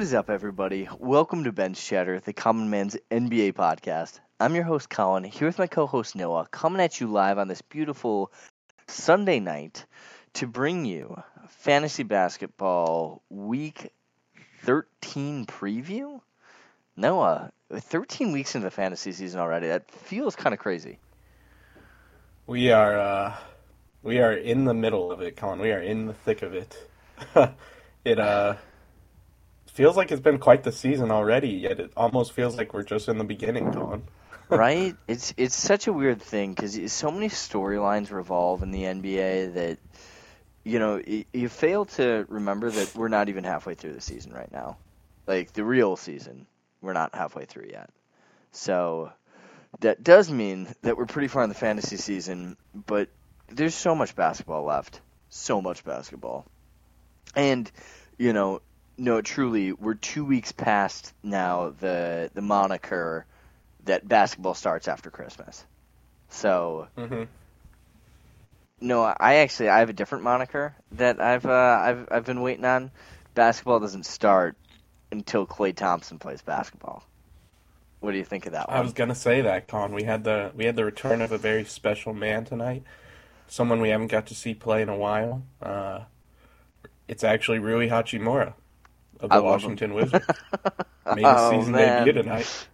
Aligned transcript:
What 0.00 0.04
is 0.06 0.14
up, 0.14 0.30
everybody? 0.30 0.88
Welcome 0.98 1.44
to 1.44 1.52
Bench 1.52 1.78
Chatter, 1.78 2.20
the 2.20 2.32
Common 2.32 2.70
Man's 2.70 2.96
NBA 3.10 3.52
podcast. 3.52 4.18
I'm 4.40 4.54
your 4.54 4.64
host, 4.64 4.88
Colin, 4.88 5.24
here 5.24 5.46
with 5.46 5.58
my 5.58 5.66
co 5.66 5.86
host, 5.86 6.16
Noah, 6.16 6.46
coming 6.50 6.80
at 6.80 7.02
you 7.02 7.06
live 7.06 7.36
on 7.36 7.48
this 7.48 7.60
beautiful 7.60 8.32
Sunday 8.86 9.40
night 9.40 9.84
to 10.32 10.46
bring 10.46 10.86
you 10.86 11.22
fantasy 11.48 12.02
basketball 12.02 13.20
week 13.28 13.92
13 14.62 15.44
preview. 15.44 16.22
Noah, 16.96 17.52
13 17.70 18.32
weeks 18.32 18.54
into 18.54 18.68
the 18.68 18.70
fantasy 18.70 19.12
season 19.12 19.38
already. 19.38 19.68
That 19.68 19.90
feels 19.90 20.34
kind 20.34 20.54
of 20.54 20.60
crazy. 20.60 20.98
We 22.46 22.70
are 22.70 22.98
uh, 22.98 23.36
we 24.02 24.20
are 24.20 24.32
in 24.32 24.64
the 24.64 24.72
middle 24.72 25.12
of 25.12 25.20
it, 25.20 25.36
Colin. 25.36 25.58
We 25.58 25.72
are 25.72 25.82
in 25.82 26.06
the 26.06 26.14
thick 26.14 26.40
of 26.40 26.54
it. 26.54 26.88
it 28.06 28.18
uh 28.18 28.54
feels 29.80 29.96
like 29.96 30.12
it's 30.12 30.20
been 30.20 30.36
quite 30.36 30.62
the 30.62 30.72
season 30.72 31.10
already, 31.10 31.48
yet 31.48 31.80
it 31.80 31.90
almost 31.96 32.32
feels 32.32 32.54
like 32.54 32.74
we're 32.74 32.82
just 32.82 33.08
in 33.08 33.16
the 33.16 33.24
beginning, 33.24 33.72
Colin. 33.72 34.02
right? 34.50 34.94
It's 35.08 35.32
it's 35.38 35.56
such 35.56 35.86
a 35.86 35.92
weird 35.92 36.20
thing 36.20 36.52
because 36.52 36.92
so 36.92 37.10
many 37.10 37.30
storylines 37.30 38.10
revolve 38.10 38.62
in 38.62 38.72
the 38.72 38.82
NBA 38.82 39.54
that 39.54 39.78
you 40.64 40.78
know 40.78 41.00
you, 41.06 41.24
you 41.32 41.48
fail 41.48 41.86
to 41.86 42.26
remember 42.28 42.70
that 42.70 42.94
we're 42.94 43.08
not 43.08 43.30
even 43.30 43.42
halfway 43.42 43.74
through 43.74 43.94
the 43.94 44.02
season 44.02 44.34
right 44.34 44.52
now, 44.52 44.76
like 45.26 45.54
the 45.54 45.64
real 45.64 45.96
season. 45.96 46.46
We're 46.82 46.92
not 46.92 47.14
halfway 47.14 47.46
through 47.46 47.68
yet, 47.70 47.88
so 48.52 49.10
that 49.80 50.04
does 50.04 50.30
mean 50.30 50.68
that 50.82 50.98
we're 50.98 51.06
pretty 51.06 51.28
far 51.28 51.42
in 51.42 51.48
the 51.48 51.54
fantasy 51.54 51.96
season. 51.96 52.58
But 52.74 53.08
there's 53.48 53.74
so 53.74 53.94
much 53.94 54.14
basketball 54.14 54.64
left, 54.64 55.00
so 55.30 55.62
much 55.62 55.84
basketball, 55.86 56.44
and 57.34 57.70
you 58.18 58.34
know 58.34 58.60
no, 59.00 59.22
truly, 59.22 59.72
we're 59.72 59.94
two 59.94 60.26
weeks 60.26 60.52
past 60.52 61.14
now 61.22 61.72
the 61.80 62.30
the 62.34 62.42
moniker 62.42 63.24
that 63.86 64.06
basketball 64.06 64.52
starts 64.52 64.88
after 64.88 65.10
Christmas. 65.10 65.64
So, 66.28 66.86
mm-hmm. 66.98 67.22
no, 68.82 69.02
I 69.02 69.36
actually 69.36 69.70
I 69.70 69.78
have 69.78 69.88
a 69.88 69.94
different 69.94 70.22
moniker 70.24 70.76
that 70.92 71.18
I've 71.18 71.46
uh, 71.46 71.80
I've 71.82 72.08
I've 72.10 72.24
been 72.26 72.42
waiting 72.42 72.66
on. 72.66 72.90
Basketball 73.34 73.80
doesn't 73.80 74.04
start 74.04 74.56
until 75.10 75.46
Klay 75.46 75.74
Thompson 75.74 76.18
plays 76.18 76.42
basketball. 76.42 77.02
What 78.00 78.12
do 78.12 78.18
you 78.18 78.24
think 78.24 78.44
of 78.44 78.52
that 78.52 78.68
one? 78.68 78.76
I 78.76 78.82
was 78.82 78.92
gonna 78.92 79.14
say 79.14 79.40
that, 79.40 79.66
Con. 79.66 79.94
We 79.94 80.02
had 80.02 80.24
the 80.24 80.52
we 80.54 80.66
had 80.66 80.76
the 80.76 80.84
return 80.84 81.22
of 81.22 81.32
a 81.32 81.38
very 81.38 81.64
special 81.64 82.12
man 82.12 82.44
tonight. 82.44 82.82
Someone 83.48 83.80
we 83.80 83.88
haven't 83.88 84.08
got 84.08 84.26
to 84.26 84.34
see 84.34 84.52
play 84.52 84.82
in 84.82 84.90
a 84.90 84.96
while. 84.96 85.42
Uh, 85.62 86.00
it's 87.08 87.24
actually 87.24 87.58
Rui 87.60 87.88
Hachimura 87.88 88.52
of 89.20 89.30
the 89.30 89.42
Washington 89.42 89.94
Wizards. 89.94 90.26
Made 91.14 91.24
a 91.24 91.38
oh, 91.38 91.50
season 91.50 91.72
man. 91.72 92.06
debut 92.06 92.22
tonight. 92.22 92.66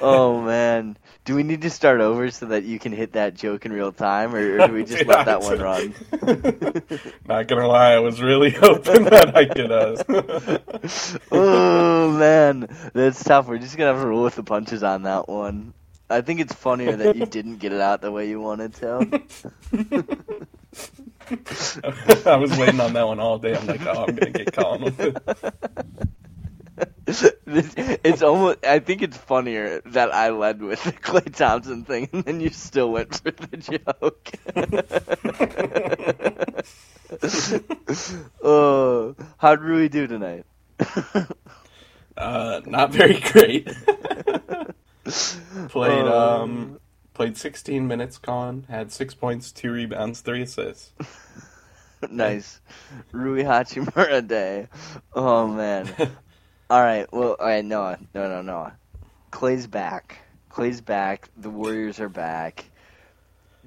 oh 0.00 0.40
man, 0.46 0.96
do 1.24 1.34
we 1.34 1.42
need 1.42 1.62
to 1.62 1.70
start 1.70 2.00
over 2.00 2.30
so 2.30 2.46
that 2.46 2.64
you 2.64 2.78
can 2.78 2.92
hit 2.92 3.12
that 3.12 3.34
joke 3.34 3.66
in 3.66 3.72
real 3.72 3.92
time, 3.92 4.34
or, 4.34 4.60
or 4.60 4.66
do 4.66 4.72
we 4.72 4.84
just 4.86 5.04
let 5.06 5.26
that 5.26 5.42
one 5.42 5.58
run? 5.58 5.94
Not 7.26 7.46
gonna 7.46 7.66
lie, 7.66 7.92
I 7.92 7.98
was 7.98 8.22
really 8.22 8.50
hoping 8.50 9.04
that 9.04 9.36
I 9.36 9.44
could. 9.44 9.70
Uh... 9.70 11.16
oh 11.30 12.10
man, 12.12 12.68
that's 12.94 13.22
tough. 13.22 13.48
We're 13.48 13.58
just 13.58 13.76
gonna 13.76 13.92
have 13.92 14.02
to 14.02 14.08
roll 14.08 14.24
with 14.24 14.36
the 14.36 14.42
punches 14.42 14.82
on 14.82 15.02
that 15.02 15.28
one. 15.28 15.74
I 16.08 16.22
think 16.22 16.40
it's 16.40 16.54
funnier 16.54 16.96
that 16.96 17.14
you 17.16 17.26
didn't 17.26 17.58
get 17.58 17.72
it 17.72 17.80
out 17.80 18.00
the 18.00 18.10
way 18.10 18.28
you 18.28 18.40
wanted 18.40 18.74
to. 18.76 19.22
I 22.26 22.36
was 22.36 22.56
waiting 22.58 22.80
on 22.80 22.92
that 22.94 23.06
one 23.06 23.20
all 23.20 23.38
day. 23.38 23.56
I'm 23.56 23.66
like, 23.66 23.86
oh, 23.86 24.04
I'm 24.06 24.14
gonna 24.14 24.30
get 24.30 24.52
Colin 24.52 24.82
with 24.82 25.00
it. 25.00 25.16
it's 28.04 28.22
almost. 28.22 28.64
I 28.64 28.78
think 28.80 29.02
it's 29.02 29.16
funnier 29.16 29.80
that 29.86 30.12
I 30.12 30.30
led 30.30 30.60
with 30.62 30.82
the 30.82 30.92
Klay 30.92 31.32
Thompson 31.34 31.84
thing, 31.84 32.08
and 32.12 32.24
then 32.24 32.40
you 32.40 32.50
still 32.50 32.90
went 32.90 33.14
for 33.14 33.30
the 33.30 33.56
joke. 33.56 34.32
oh, 38.42 39.14
how'd 39.38 39.60
Rui 39.60 39.88
do 39.88 40.06
tonight? 40.06 40.44
uh, 42.16 42.60
not 42.66 42.92
very 42.92 43.20
great. 43.20 43.66
Played 45.68 46.06
um, 46.06 46.42
um 46.42 46.80
Played 47.20 47.36
16 47.36 47.86
minutes, 47.86 48.16
Con. 48.16 48.64
Had 48.70 48.90
six 48.90 49.12
points, 49.12 49.52
two 49.52 49.72
rebounds, 49.72 50.22
three 50.22 50.40
assists. 50.40 50.90
nice. 52.10 52.62
Rui 53.12 53.42
Hachimura 53.42 54.26
day. 54.26 54.68
Oh, 55.12 55.46
man. 55.46 55.86
all 56.70 56.80
right. 56.82 57.12
Well, 57.12 57.36
all 57.38 57.46
right, 57.46 57.62
Noah. 57.62 57.98
No, 58.14 58.26
no, 58.26 58.40
no. 58.40 58.72
Klay's 59.30 59.66
back. 59.66 60.16
Klay's 60.50 60.80
back. 60.80 61.28
The 61.36 61.50
Warriors 61.50 62.00
are 62.00 62.08
back. 62.08 62.64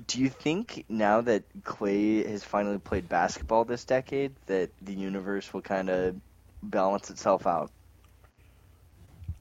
Do 0.07 0.19
you 0.19 0.29
think 0.29 0.85
now 0.89 1.21
that 1.21 1.43
Klay 1.61 2.27
has 2.27 2.43
finally 2.43 2.79
played 2.79 3.07
basketball 3.07 3.65
this 3.65 3.85
decade 3.85 4.33
that 4.47 4.71
the 4.81 4.95
universe 4.95 5.53
will 5.53 5.61
kind 5.61 5.91
of 5.91 6.15
balance 6.63 7.11
itself 7.11 7.45
out? 7.45 7.69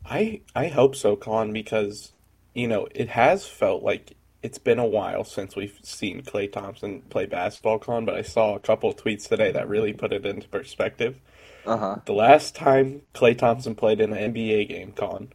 I 0.04 0.42
I 0.54 0.68
hope 0.68 0.96
so, 0.96 1.16
Con, 1.16 1.54
because 1.54 2.12
you 2.54 2.68
know, 2.68 2.88
it 2.94 3.08
has 3.10 3.46
felt 3.46 3.82
like 3.82 4.16
it's 4.42 4.58
been 4.58 4.78
a 4.78 4.86
while 4.86 5.24
since 5.24 5.54
we've 5.54 5.78
seen 5.82 6.22
Klay 6.22 6.50
Thompson 6.50 7.02
play 7.02 7.26
basketball, 7.26 7.78
Con, 7.78 8.04
but 8.04 8.14
I 8.14 8.22
saw 8.22 8.54
a 8.54 8.60
couple 8.60 8.92
tweets 8.92 9.28
today 9.28 9.52
that 9.52 9.68
really 9.68 9.92
put 9.92 10.12
it 10.12 10.26
into 10.26 10.48
perspective. 10.48 11.20
Uh-huh. 11.64 11.98
The 12.04 12.12
last 12.12 12.54
time 12.54 13.02
Klay 13.14 13.38
Thompson 13.38 13.74
played 13.74 14.00
in 14.00 14.12
an 14.12 14.34
NBA 14.34 14.68
game, 14.68 14.92
Con, 14.92 15.32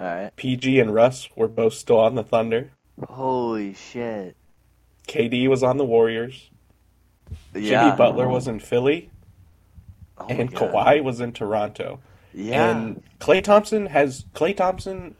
All 0.00 0.06
right. 0.06 0.36
PG 0.36 0.80
and 0.80 0.94
Russ 0.94 1.28
were 1.36 1.48
both 1.48 1.74
still 1.74 2.00
on 2.00 2.14
the 2.14 2.22
Thunder. 2.22 2.70
Holy 3.08 3.74
shit. 3.74 4.36
KD 5.06 5.48
was 5.48 5.62
on 5.62 5.76
the 5.76 5.84
Warriors. 5.84 6.50
Yeah. 7.54 7.84
Jimmy 7.84 7.96
Butler 7.96 8.28
was 8.28 8.48
in 8.48 8.60
Philly. 8.60 9.10
Oh 10.18 10.26
and 10.28 10.52
Kawhi 10.52 11.02
was 11.02 11.20
in 11.20 11.32
Toronto. 11.32 12.00
Yeah. 12.32 12.70
And 12.70 13.02
Klay 13.20 13.42
Thompson 13.42 13.86
has 13.86 14.24
Klay 14.34 14.56
Thompson 14.56 15.14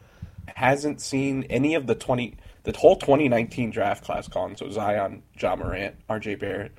hasn't 0.54 1.00
seen 1.00 1.44
any 1.44 1.74
of 1.74 1.86
the 1.86 1.94
20 1.94 2.36
the 2.64 2.72
whole 2.76 2.96
2019 2.96 3.70
draft 3.70 4.04
class 4.04 4.26
Colin, 4.26 4.56
so 4.56 4.68
Zion, 4.70 5.22
Ja 5.38 5.54
Morant, 5.54 5.94
RJ 6.08 6.38
Barrett 6.40 6.72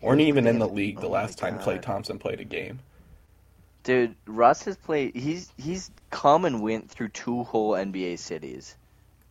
weren't 0.00 0.20
even 0.20 0.46
in 0.46 0.58
the 0.58 0.68
league 0.68 1.00
the 1.00 1.06
oh 1.06 1.10
last 1.10 1.38
time 1.38 1.58
Klay 1.58 1.80
Thompson 1.80 2.18
played 2.18 2.40
a 2.40 2.44
game. 2.44 2.80
Dude, 3.82 4.14
Russ 4.26 4.64
has 4.64 4.76
played 4.76 5.14
he's 5.14 5.52
he's 5.58 5.90
come 6.10 6.44
and 6.44 6.62
went 6.62 6.90
through 6.90 7.08
two 7.08 7.44
whole 7.44 7.72
NBA 7.72 8.18
cities 8.18 8.76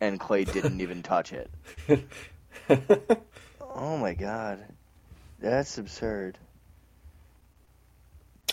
and 0.00 0.20
Klay 0.20 0.50
didn't 0.50 0.80
even 0.80 1.02
touch 1.02 1.32
it. 1.32 1.50
oh 3.60 3.96
my 3.96 4.14
god. 4.14 4.64
That's 5.40 5.78
absurd. 5.78 6.38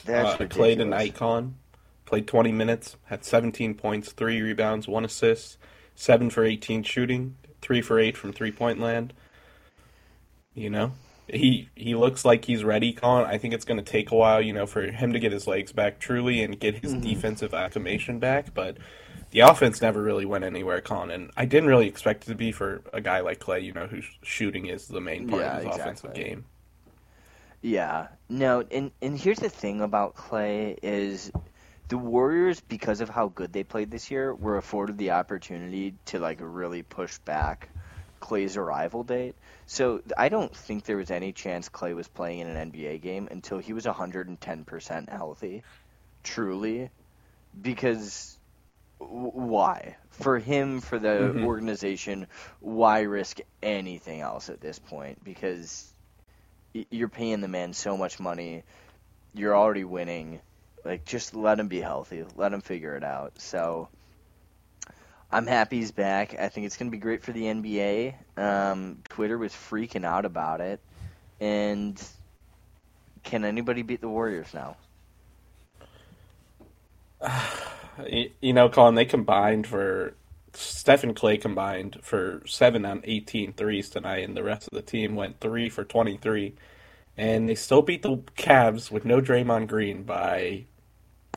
That's 0.06 0.41
uh, 0.41 0.47
played 0.47 0.81
an 0.81 0.94
icon 0.94 1.56
Played 2.12 2.28
20 2.28 2.52
minutes, 2.52 2.98
had 3.06 3.24
17 3.24 3.74
points, 3.74 4.12
3 4.12 4.42
rebounds, 4.42 4.86
1 4.86 5.06
assist, 5.06 5.58
7 5.96 6.30
for 6.30 6.44
18 6.44 6.84
shooting, 6.84 7.38
3 7.62 7.82
for 7.82 8.00
8 8.00 8.18
from 8.18 8.34
three 8.34 8.52
point 8.52 8.82
land. 8.82 9.14
You 10.54 10.70
know, 10.70 10.92
he 11.28 11.70
he 11.74 11.96
looks 11.96 12.26
like 12.26 12.44
he's 12.44 12.66
ready, 12.66 12.92
Colin. 12.92 13.28
I 13.28 13.38
think 13.38 13.54
it's 13.54 13.64
going 13.64 13.82
to 13.82 13.90
take 13.90 14.12
a 14.12 14.16
while, 14.16 14.42
you 14.42 14.52
know, 14.52 14.66
for 14.66 14.92
him 14.92 15.14
to 15.14 15.20
get 15.20 15.32
his 15.32 15.48
legs 15.48 15.72
back 15.72 16.00
truly 16.00 16.44
and 16.44 16.60
get 16.60 16.80
his 16.80 16.92
mm-hmm. 16.92 17.02
defensive 17.02 17.54
acclimation 17.54 18.19
back, 18.19 18.54
but 18.54 18.75
the 19.30 19.40
offense 19.40 19.81
never 19.81 20.04
really 20.04 20.25
went 20.25 20.44
anywhere, 20.44 20.81
Colin. 20.81 21.12
And 21.12 21.31
I 21.38 21.46
didn't 21.46 21.69
really 21.69 21.88
expect 21.88 22.25
it 22.25 22.31
to 22.31 22.36
be 22.36 22.52
for 22.52 22.81
a 22.92 23.00
guy 23.00 23.22
like 23.22 23.40
Klay, 23.40 23.64
you 23.64 23.72
know, 23.72 23.88
whose 23.88 24.10
shooting 24.22 24.66
is 24.66 24.90
the 24.90 25.00
main 25.00 25.30
part 25.30 25.44
yeah, 25.44 25.52
of 25.52 25.56
his 25.60 25.66
exactly. 25.68 25.81
offensive 25.81 26.14
game. 26.14 26.46
Yeah. 27.62 28.07
No, 28.28 28.66
and 28.69 28.92
and 29.02 29.18
here's 29.18 29.40
the 29.40 29.50
thing 29.50 29.80
about 29.80 30.18
Klay 30.18 30.78
is 30.84 31.31
the 31.92 31.98
Warriors, 31.98 32.62
because 32.62 33.02
of 33.02 33.10
how 33.10 33.28
good 33.28 33.52
they 33.52 33.66
played 33.66 33.92
this 33.92 34.10
year, 34.10 34.34
were 34.34 34.56
afforded 34.56 34.98
the 34.98 35.12
opportunity 35.12 35.94
to 36.06 36.20
like 36.20 36.38
really 36.40 36.84
push 36.84 37.18
back 37.20 37.68
Klay's 38.22 38.56
arrival 38.56 39.04
date. 39.04 39.36
So 39.66 40.02
I 40.18 40.30
don't 40.30 40.56
think 40.56 40.86
there 40.86 40.96
was 40.96 41.12
any 41.12 41.34
chance 41.34 41.68
Klay 41.68 41.94
was 41.94 42.08
playing 42.08 42.40
in 42.40 42.48
an 42.48 42.72
NBA 42.72 43.02
game 43.02 43.28
until 43.30 43.58
he 43.58 43.74
was 43.74 43.84
110% 43.84 45.10
healthy, 45.10 45.64
truly, 46.24 46.90
because 47.62 48.38
why? 49.00 49.98
For 50.12 50.40
him, 50.40 50.80
for 50.80 50.98
the 50.98 51.10
mm-hmm. 51.10 51.44
organization, 51.44 52.28
why 52.62 53.02
risk 53.02 53.40
anything 53.62 54.22
else 54.22 54.50
at 54.50 54.62
this 54.62 54.80
point? 54.80 55.22
Because 55.26 55.92
you're 56.90 57.10
paying 57.10 57.42
the 57.42 57.50
man 57.50 57.74
so 57.74 57.98
much 57.98 58.18
money, 58.18 58.64
you're 59.34 59.58
already 59.58 59.84
winning 59.84 60.40
like, 60.83 61.06
just 61.06 61.36
let 61.36 61.60
him 61.60 61.68
be 61.68 61.81
healthy. 61.81 62.25
Let 62.36 62.54
him 62.54 62.62
figure 62.62 62.95
it 62.95 63.04
out. 63.04 63.39
So, 63.39 63.89
I'm 65.31 65.48
happy 65.48 65.78
he's 65.78 65.92
back. 65.92 66.38
I 66.38 66.50
think 66.50 66.66
it's 66.66 66.75
going 66.75 66.92
to 66.92 66.95
be 66.95 67.00
great 67.00 67.24
for 67.24 67.31
the 67.31 67.44
NBA. 67.44 68.16
Um, 68.38 68.98
Twitter 69.10 69.38
was 69.38 69.54
freaking 69.54 70.06
out 70.06 70.25
about 70.25 70.60
it. 70.60 70.81
And 71.39 72.01
can 73.24 73.45
anybody 73.45 73.81
beat 73.81 74.01
the 74.01 74.10
Warriors 74.10 74.54
now? 74.54 74.75
you 78.07 78.54
know, 78.54 78.68
Colin, 78.69 78.95
they 78.95 79.06
combined 79.06 79.68
for 79.68 80.16
Steph 80.54 81.04
and 81.04 81.16
Klay 81.16 81.39
combined 81.39 82.00
for 82.01 82.42
seven 82.45 82.86
on 82.86 83.01
18 83.06 83.54
threes 83.54 83.89
tonight, 83.89 84.28
and 84.28 84.36
the 84.36 84.44
rest 84.44 84.68
of 84.68 84.74
the 84.74 84.81
team 84.81 85.16
went 85.16 85.39
three 85.39 85.69
for 85.69 85.86
23. 85.86 86.54
And 87.18 87.48
they 87.48 87.56
still 87.56 87.81
beat 87.81 88.01
the 88.01 88.18
Cavs 88.38 88.92
with 88.92 89.06
no 89.06 89.22
Draymond 89.22 89.68
Green 89.68 90.04
by 90.04 90.66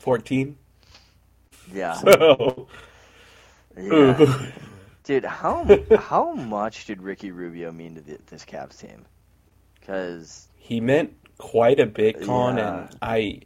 14. 0.05 0.57
Yeah. 1.73 1.93
So, 1.95 2.67
yeah. 3.77 4.21
Dude, 5.03 5.25
how 5.25 5.67
how 5.97 6.33
much 6.33 6.85
did 6.85 7.01
Ricky 7.01 7.31
Rubio 7.31 7.71
mean 7.71 7.95
to 7.95 8.01
the, 8.01 8.19
this 8.27 8.45
Cavs 8.45 8.79
team? 8.79 9.05
Because 9.79 10.47
he 10.55 10.79
meant 10.79 11.13
quite 11.37 11.79
a 11.79 11.87
bit, 11.87 12.21
Con, 12.21 12.57
Yeah. 12.57 12.87
and 12.87 12.89
I, 13.01 13.41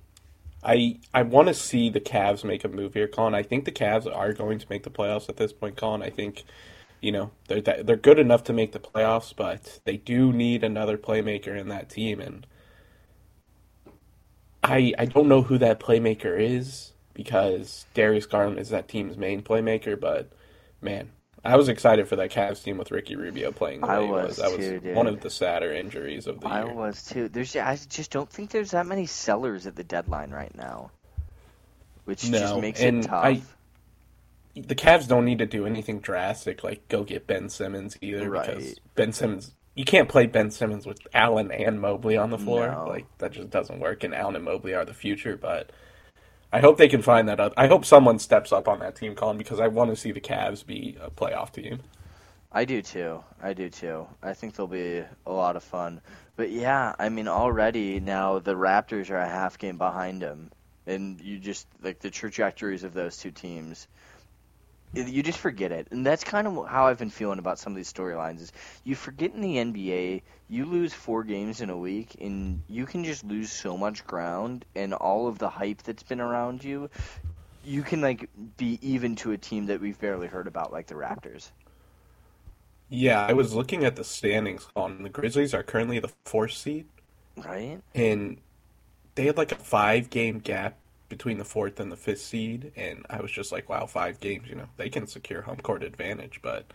I, 0.63 0.99
I 1.13 1.23
want 1.23 1.47
to 1.49 1.53
see 1.53 1.89
the 1.89 2.01
Cavs 2.01 2.43
make 2.43 2.63
a 2.65 2.69
move 2.69 2.93
here, 2.93 3.07
Con. 3.07 3.35
I 3.35 3.43
think 3.43 3.65
the 3.65 3.71
Cavs 3.71 4.13
are 4.13 4.33
going 4.33 4.59
to 4.59 4.67
make 4.69 4.83
the 4.83 4.91
playoffs 4.91 5.29
at 5.29 5.37
this 5.37 5.53
point, 5.53 5.77
Con. 5.77 6.03
I 6.03 6.09
think, 6.09 6.43
you 7.01 7.11
know, 7.11 7.31
they're 7.47 7.61
they're 7.61 7.95
good 7.97 8.19
enough 8.19 8.43
to 8.45 8.53
make 8.53 8.73
the 8.73 8.79
playoffs, 8.79 9.33
but 9.35 9.79
they 9.85 9.97
do 9.97 10.33
need 10.33 10.63
another 10.63 10.97
playmaker 10.97 11.57
in 11.57 11.69
that 11.69 11.89
team, 11.89 12.19
and 12.21 12.45
I 14.63 14.93
I 14.97 15.05
don't 15.05 15.27
know 15.27 15.41
who 15.41 15.57
that 15.59 15.79
playmaker 15.79 16.39
is 16.39 16.93
because 17.13 17.85
Darius 17.93 18.25
Garland 18.25 18.59
is 18.59 18.69
that 18.69 18.87
team's 18.87 19.17
main 19.17 19.41
playmaker, 19.41 19.99
but 19.99 20.31
man. 20.81 21.11
I 21.45 21.55
was 21.55 21.69
excited 21.69 22.09
for 22.09 22.17
that 22.17 22.31
Cavs 22.31 22.61
team 22.61 22.77
with 22.77 22.91
Ricky 22.91 23.15
Rubio 23.15 23.53
playing 23.53 23.85
I 23.85 23.99
was. 23.99 24.27
was 24.27 24.37
That 24.37 24.51
was 24.51 24.57
too, 24.57 24.79
dude. 24.81 24.93
one 24.95 25.07
of 25.07 25.21
the 25.21 25.29
sadder 25.29 25.71
injuries 25.73 26.27
of 26.27 26.41
the 26.41 26.47
I 26.47 26.63
year. 26.65 26.71
I 26.71 26.75
was 26.75 27.05
too. 27.05 27.29
There's 27.29 27.55
I 27.55 27.77
just 27.89 28.11
don't 28.11 28.29
think 28.29 28.51
there's 28.51 28.71
that 28.71 28.85
many 28.85 29.05
sellers 29.05 29.65
at 29.65 29.77
the 29.77 29.83
deadline 29.85 30.31
right 30.31 30.53
now, 30.53 30.91
which 32.03 32.23
just 32.23 32.57
makes 32.59 32.81
it 32.81 33.03
tough. 33.03 33.23
I- 33.25 33.41
the 34.55 34.75
Cavs 34.75 35.07
don't 35.07 35.23
need 35.23 35.37
to 35.37 35.45
do 35.45 35.65
anything 35.65 35.99
drastic 35.99 36.61
like 36.63 36.85
go 36.89 37.03
get 37.03 37.25
Ben 37.25 37.47
Simmons 37.47 37.97
either 38.01 38.29
because 38.29 38.75
Ben 38.95 39.13
Simmons 39.13 39.53
you 39.79 39.85
can't 39.85 40.09
play 40.09 40.25
Ben 40.25 40.51
Simmons 40.51 40.85
with 40.85 41.07
Allen 41.13 41.53
and 41.53 41.79
Mobley 41.79 42.17
on 42.17 42.31
the 42.31 42.37
floor. 42.37 42.69
No. 42.69 42.85
Like 42.85 43.05
that 43.19 43.31
just 43.31 43.49
doesn't 43.49 43.79
work 43.79 44.03
and 44.03 44.13
Allen 44.13 44.35
and 44.35 44.43
Mobley 44.43 44.73
are 44.73 44.83
the 44.83 44.93
future, 44.93 45.37
but 45.37 45.71
I 46.51 46.59
hope 46.59 46.77
they 46.77 46.89
can 46.89 47.01
find 47.01 47.29
that 47.29 47.39
out. 47.39 47.53
I 47.55 47.67
hope 47.67 47.85
someone 47.85 48.19
steps 48.19 48.51
up 48.51 48.67
on 48.67 48.79
that 48.79 48.97
team, 48.97 49.15
Colin, 49.15 49.37
because 49.37 49.61
I 49.61 49.69
want 49.69 49.89
to 49.89 49.95
see 49.95 50.11
the 50.11 50.19
Cavs 50.19 50.65
be 50.65 50.97
a 50.99 51.09
playoff 51.09 51.53
team. 51.53 51.79
I 52.51 52.65
do 52.65 52.81
too. 52.81 53.23
I 53.41 53.53
do 53.53 53.69
too. 53.69 54.05
I 54.21 54.33
think 54.33 54.53
they'll 54.55 54.67
be 54.67 55.01
a 55.25 55.31
lot 55.31 55.55
of 55.55 55.63
fun. 55.63 56.01
But 56.35 56.51
yeah, 56.51 56.93
I 56.99 57.07
mean, 57.07 57.29
already 57.29 58.01
now 58.01 58.39
the 58.39 58.55
Raptors 58.55 59.09
are 59.09 59.17
a 59.17 59.29
half 59.29 59.57
game 59.57 59.77
behind 59.77 60.21
them, 60.21 60.51
and 60.87 61.21
you 61.21 61.39
just 61.39 61.67
like 61.81 62.01
the 62.01 62.09
trajectories 62.09 62.83
of 62.83 62.93
those 62.93 63.15
two 63.15 63.31
teams. 63.31 63.87
You 64.93 65.21
just 65.23 65.39
forget 65.39 65.71
it, 65.71 65.87
and 65.91 66.05
that's 66.05 66.23
kind 66.23 66.47
of 66.47 66.67
how 66.67 66.87
I've 66.87 66.97
been 66.97 67.09
feeling 67.11 67.37
about 67.39 67.59
some 67.59 67.73
of 67.73 67.77
these 67.77 67.91
storylines. 67.93 68.41
Is 68.41 68.51
you 68.83 68.95
forget 68.95 69.33
in 69.33 69.41
the 69.41 69.59
NBA, 69.59 70.23
you 70.47 70.65
lose 70.65 70.93
four 70.93 71.23
games 71.23 71.61
in 71.61 71.69
a 71.69 71.77
week, 71.77 72.15
and 72.19 72.63
you 72.67 72.85
can 72.87 73.03
just 73.03 73.23
lose 73.23 73.51
so 73.51 73.77
much 73.77 74.05
ground, 74.05 74.65
and 74.75 74.93
all 74.93 75.27
of 75.27 75.37
the 75.39 75.49
hype 75.49 75.83
that's 75.83 76.03
been 76.03 76.19
around 76.21 76.63
you, 76.63 76.89
you 77.63 77.83
can 77.83 78.01
like 78.01 78.29
be 78.57 78.79
even 78.81 79.15
to 79.17 79.31
a 79.33 79.37
team 79.37 79.67
that 79.67 79.81
we've 79.81 79.99
barely 79.99 80.27
heard 80.27 80.47
about, 80.47 80.71
like 80.73 80.87
the 80.87 80.95
Raptors. 80.95 81.51
Yeah, 82.89 83.25
I 83.25 83.33
was 83.33 83.53
looking 83.53 83.83
at 83.85 83.95
the 83.95 84.03
standings, 84.03 84.67
On 84.75 85.03
The 85.03 85.09
Grizzlies 85.09 85.53
are 85.53 85.63
currently 85.63 85.99
the 85.99 86.11
fourth 86.25 86.53
seed, 86.53 86.87
Right? 87.37 87.81
and 87.93 88.41
they 89.15 89.27
had 89.27 89.37
like 89.37 89.53
a 89.53 89.57
five 89.57 90.11
game 90.11 90.39
gap 90.39 90.78
between 91.09 91.37
the 91.37 91.45
fourth 91.45 91.79
and 91.79 91.91
the 91.91 91.97
fifth 91.97 92.21
seed, 92.21 92.71
and 92.75 93.05
I 93.09 93.21
was 93.21 93.31
just 93.31 93.51
like, 93.51 93.69
wow, 93.69 93.85
five 93.87 94.19
games, 94.19 94.47
you 94.49 94.55
know, 94.55 94.69
they 94.77 94.89
can 94.89 95.07
secure 95.07 95.41
home 95.43 95.57
court 95.57 95.83
advantage, 95.83 96.41
but 96.41 96.65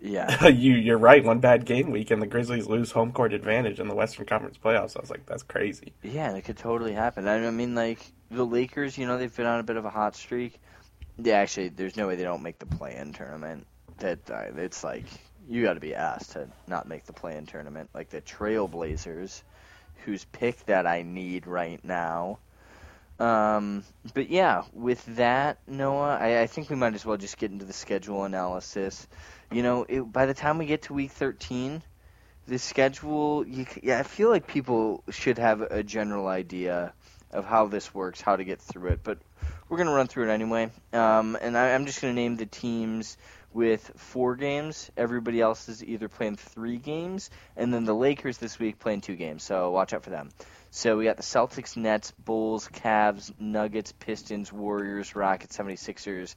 Yeah. 0.00 0.46
you 0.48 0.74
you're 0.74 0.98
right, 0.98 1.24
one 1.24 1.40
bad 1.40 1.64
game 1.64 1.90
week 1.90 2.10
and 2.10 2.20
the 2.20 2.26
Grizzlies 2.26 2.66
lose 2.66 2.90
home 2.92 3.12
court 3.12 3.32
advantage 3.32 3.80
in 3.80 3.88
the 3.88 3.94
Western 3.94 4.26
Conference 4.26 4.58
playoffs. 4.58 4.96
I 4.96 5.00
was 5.00 5.10
like, 5.10 5.26
that's 5.26 5.42
crazy. 5.44 5.94
Yeah, 6.02 6.34
it 6.34 6.42
could 6.44 6.56
totally 6.58 6.92
happen. 6.92 7.28
I 7.28 7.46
I 7.46 7.50
mean, 7.50 7.74
like 7.74 8.00
the 8.30 8.44
Lakers, 8.44 8.98
you 8.98 9.06
know, 9.06 9.18
they've 9.18 9.34
been 9.34 9.46
on 9.46 9.60
a 9.60 9.64
bit 9.64 9.76
of 9.76 9.84
a 9.84 9.90
hot 9.90 10.16
streak. 10.16 10.60
Yeah, 11.18 11.36
actually, 11.38 11.68
there's 11.68 11.96
no 11.96 12.08
way 12.08 12.16
they 12.16 12.24
don't 12.24 12.42
make 12.42 12.58
the 12.58 12.66
play-in 12.66 13.12
tournament. 13.12 13.66
That 13.98 14.30
uh, 14.30 14.44
it's 14.56 14.82
like 14.84 15.06
you 15.48 15.62
got 15.62 15.74
to 15.74 15.80
be 15.80 15.94
asked 15.94 16.32
to 16.32 16.48
not 16.66 16.88
make 16.88 17.04
the 17.06 17.12
play-in 17.12 17.46
tournament. 17.46 17.90
Like 17.94 18.10
the 18.10 18.20
Trailblazers, 18.22 19.42
whose 20.04 20.24
pick 20.26 20.64
that 20.66 20.86
I 20.86 21.02
need 21.02 21.46
right 21.46 21.82
now. 21.84 22.40
Um, 23.18 23.84
but 24.14 24.30
yeah, 24.30 24.62
with 24.72 25.04
that, 25.16 25.58
Noah, 25.66 26.18
I, 26.20 26.42
I 26.42 26.46
think 26.46 26.70
we 26.70 26.76
might 26.76 26.94
as 26.94 27.04
well 27.04 27.16
just 27.16 27.38
get 27.38 27.50
into 27.50 27.64
the 27.64 27.72
schedule 27.72 28.24
analysis. 28.24 29.06
You 29.50 29.62
know, 29.62 29.86
it, 29.88 30.00
by 30.00 30.26
the 30.26 30.34
time 30.34 30.58
we 30.58 30.66
get 30.66 30.82
to 30.82 30.94
week 30.94 31.12
13, 31.12 31.82
the 32.48 32.58
schedule, 32.58 33.46
you, 33.46 33.66
yeah, 33.82 33.98
I 33.98 34.02
feel 34.02 34.28
like 34.30 34.46
people 34.46 35.04
should 35.10 35.38
have 35.38 35.60
a 35.60 35.82
general 35.82 36.26
idea 36.26 36.92
of 37.30 37.44
how 37.44 37.66
this 37.68 37.94
works, 37.94 38.20
how 38.20 38.36
to 38.36 38.44
get 38.44 38.60
through 38.60 38.90
it. 38.90 39.00
But 39.02 39.18
we're 39.68 39.76
going 39.76 39.88
to 39.88 39.94
run 39.94 40.06
through 40.06 40.28
it 40.28 40.32
anyway. 40.32 40.70
Um, 40.92 41.36
and 41.40 41.56
I, 41.56 41.74
I'm 41.74 41.86
just 41.86 42.00
going 42.00 42.14
to 42.14 42.20
name 42.20 42.36
the 42.36 42.46
teams 42.46 43.16
with 43.52 43.92
four 43.96 44.36
games. 44.36 44.90
Everybody 44.96 45.40
else 45.40 45.68
is 45.68 45.84
either 45.84 46.08
playing 46.08 46.36
three 46.36 46.78
games, 46.78 47.30
and 47.56 47.72
then 47.72 47.84
the 47.84 47.94
Lakers 47.94 48.38
this 48.38 48.58
week 48.58 48.78
playing 48.78 49.02
two 49.02 49.16
games. 49.16 49.42
So 49.42 49.70
watch 49.70 49.92
out 49.92 50.02
for 50.02 50.10
them. 50.10 50.30
So 50.74 50.96
we 50.96 51.04
got 51.04 51.18
the 51.18 51.22
Celtics, 51.22 51.76
Nets, 51.76 52.12
Bulls, 52.12 52.66
Cavs, 52.66 53.30
Nuggets, 53.38 53.92
Pistons, 53.92 54.50
Warriors, 54.50 55.14
Rockets, 55.14 55.54
76ers, 55.58 56.34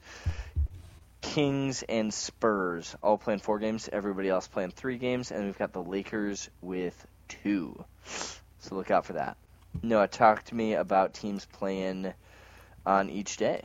Kings, 1.22 1.82
and 1.88 2.12
Spurs 2.12 2.94
all 3.02 3.16
playing 3.16 3.40
four 3.40 3.58
games. 3.58 3.88
Everybody 3.90 4.28
else 4.28 4.46
playing 4.46 4.72
three 4.72 4.98
games, 4.98 5.30
and 5.30 5.46
we've 5.46 5.56
got 5.56 5.72
the 5.72 5.82
Lakers 5.82 6.50
with 6.60 7.06
two. 7.28 7.82
So 8.58 8.74
look 8.74 8.90
out 8.90 9.06
for 9.06 9.14
that. 9.14 9.38
Noah, 9.82 10.06
talk 10.06 10.44
to 10.44 10.54
me 10.54 10.74
about 10.74 11.14
teams 11.14 11.46
playing 11.46 12.12
on 12.84 13.08
each 13.08 13.38
day. 13.38 13.62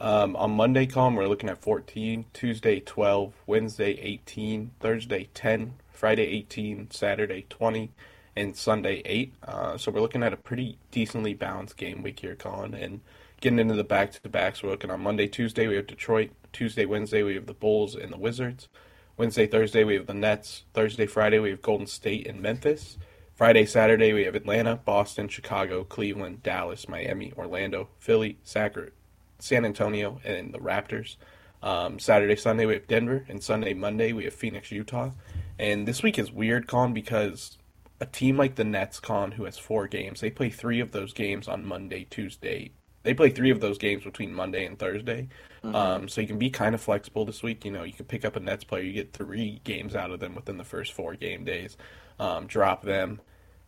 Um, 0.00 0.34
on 0.34 0.50
Monday, 0.50 0.86
Colin, 0.86 1.14
we're 1.14 1.28
looking 1.28 1.48
at 1.48 1.58
14, 1.58 2.24
Tuesday 2.32 2.80
12, 2.80 3.34
Wednesday 3.46 3.92
18, 4.00 4.72
Thursday 4.80 5.28
10, 5.32 5.74
Friday 5.92 6.24
18, 6.24 6.90
Saturday 6.90 7.46
20, 7.48 7.92
and 8.38 8.56
Sunday 8.56 9.02
8. 9.04 9.34
Uh, 9.46 9.76
so 9.76 9.90
we're 9.90 10.00
looking 10.00 10.22
at 10.22 10.32
a 10.32 10.36
pretty 10.36 10.78
decently 10.90 11.34
balanced 11.34 11.76
game 11.76 12.02
week 12.02 12.20
here, 12.20 12.36
Colin. 12.36 12.74
And 12.74 13.00
getting 13.40 13.58
into 13.58 13.74
the 13.74 13.84
back 13.84 14.12
to 14.12 14.28
backs, 14.28 14.62
we're 14.62 14.70
looking 14.70 14.90
on 14.90 15.02
Monday, 15.02 15.26
Tuesday, 15.26 15.66
we 15.66 15.76
have 15.76 15.86
Detroit. 15.86 16.30
Tuesday, 16.52 16.86
Wednesday, 16.86 17.22
we 17.22 17.34
have 17.34 17.46
the 17.46 17.54
Bulls 17.54 17.94
and 17.94 18.12
the 18.12 18.18
Wizards. 18.18 18.68
Wednesday, 19.16 19.46
Thursday, 19.46 19.84
we 19.84 19.94
have 19.94 20.06
the 20.06 20.14
Nets. 20.14 20.64
Thursday, 20.72 21.06
Friday, 21.06 21.38
we 21.38 21.50
have 21.50 21.62
Golden 21.62 21.86
State 21.86 22.26
and 22.26 22.40
Memphis. 22.40 22.96
Friday, 23.34 23.66
Saturday, 23.66 24.12
we 24.12 24.24
have 24.24 24.34
Atlanta, 24.34 24.76
Boston, 24.76 25.28
Chicago, 25.28 25.84
Cleveland, 25.84 26.42
Dallas, 26.42 26.88
Miami, 26.88 27.32
Orlando, 27.36 27.88
Philly, 27.98 28.38
Sacramento. 28.44 28.94
San 29.40 29.64
Antonio 29.64 30.20
and 30.24 30.52
the 30.52 30.58
Raptors. 30.58 31.16
Um, 31.62 31.98
Saturday, 31.98 32.36
Sunday 32.36 32.66
we 32.66 32.74
have 32.74 32.86
Denver, 32.86 33.24
and 33.28 33.42
Sunday, 33.42 33.74
Monday 33.74 34.12
we 34.12 34.24
have 34.24 34.34
Phoenix, 34.34 34.70
Utah. 34.70 35.10
And 35.58 35.86
this 35.86 36.02
week 36.02 36.18
is 36.18 36.30
weird, 36.30 36.66
Con, 36.66 36.92
because 36.92 37.57
a 38.00 38.06
team 38.06 38.36
like 38.36 38.54
the 38.54 38.64
Nets, 38.64 39.00
Con, 39.00 39.32
who 39.32 39.44
has 39.44 39.58
four 39.58 39.88
games, 39.88 40.20
they 40.20 40.30
play 40.30 40.50
three 40.50 40.80
of 40.80 40.92
those 40.92 41.12
games 41.12 41.48
on 41.48 41.64
Monday, 41.64 42.06
Tuesday. 42.10 42.70
They 43.02 43.14
play 43.14 43.30
three 43.30 43.50
of 43.50 43.60
those 43.60 43.78
games 43.78 44.04
between 44.04 44.34
Monday 44.34 44.66
and 44.66 44.78
Thursday. 44.78 45.28
Um, 45.64 46.08
so 46.08 46.20
you 46.20 46.26
can 46.26 46.38
be 46.38 46.50
kind 46.50 46.74
of 46.74 46.80
flexible 46.80 47.24
this 47.24 47.42
week. 47.42 47.64
You 47.64 47.72
know, 47.72 47.82
you 47.82 47.92
can 47.92 48.06
pick 48.06 48.24
up 48.24 48.36
a 48.36 48.40
Nets 48.40 48.64
player, 48.64 48.82
you 48.82 48.92
get 48.92 49.12
three 49.12 49.60
games 49.64 49.94
out 49.94 50.10
of 50.10 50.20
them 50.20 50.34
within 50.34 50.58
the 50.58 50.64
first 50.64 50.92
four 50.92 51.14
game 51.14 51.44
days, 51.44 51.76
um, 52.18 52.46
drop 52.46 52.82
them. 52.82 53.20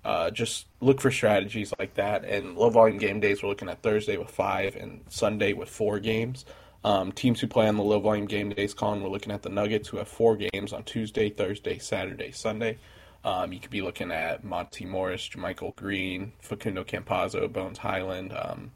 Uh, 0.02 0.30
just 0.30 0.66
look 0.80 1.00
for 1.00 1.10
strategies 1.10 1.74
like 1.78 1.94
that. 1.94 2.24
And 2.24 2.56
low 2.56 2.70
volume 2.70 2.98
game 2.98 3.20
days, 3.20 3.42
we're 3.42 3.50
looking 3.50 3.68
at 3.68 3.82
Thursday 3.82 4.16
with 4.16 4.30
five 4.30 4.74
and 4.76 5.02
Sunday 5.08 5.52
with 5.52 5.68
four 5.68 5.98
games. 5.98 6.44
Um, 6.82 7.12
teams 7.12 7.40
who 7.40 7.46
play 7.46 7.68
on 7.68 7.76
the 7.76 7.82
low 7.82 8.00
volume 8.00 8.26
game 8.26 8.48
days, 8.50 8.72
Colin, 8.72 9.02
we're 9.02 9.10
looking 9.10 9.32
at 9.32 9.42
the 9.42 9.50
Nuggets 9.50 9.88
who 9.88 9.98
have 9.98 10.08
four 10.08 10.36
games 10.36 10.72
on 10.72 10.84
Tuesday, 10.84 11.28
Thursday, 11.28 11.78
Saturday, 11.78 12.30
Sunday. 12.30 12.78
Um, 13.24 13.52
you 13.52 13.60
could 13.60 13.70
be 13.70 13.82
looking 13.82 14.10
at 14.10 14.44
Monty 14.44 14.86
Morris, 14.86 15.28
Michael 15.36 15.72
Green, 15.76 16.32
Facundo 16.40 16.84
Campazzo, 16.84 17.52
Bones 17.52 17.78
Hyland. 17.78 18.32
Um, 18.32 18.72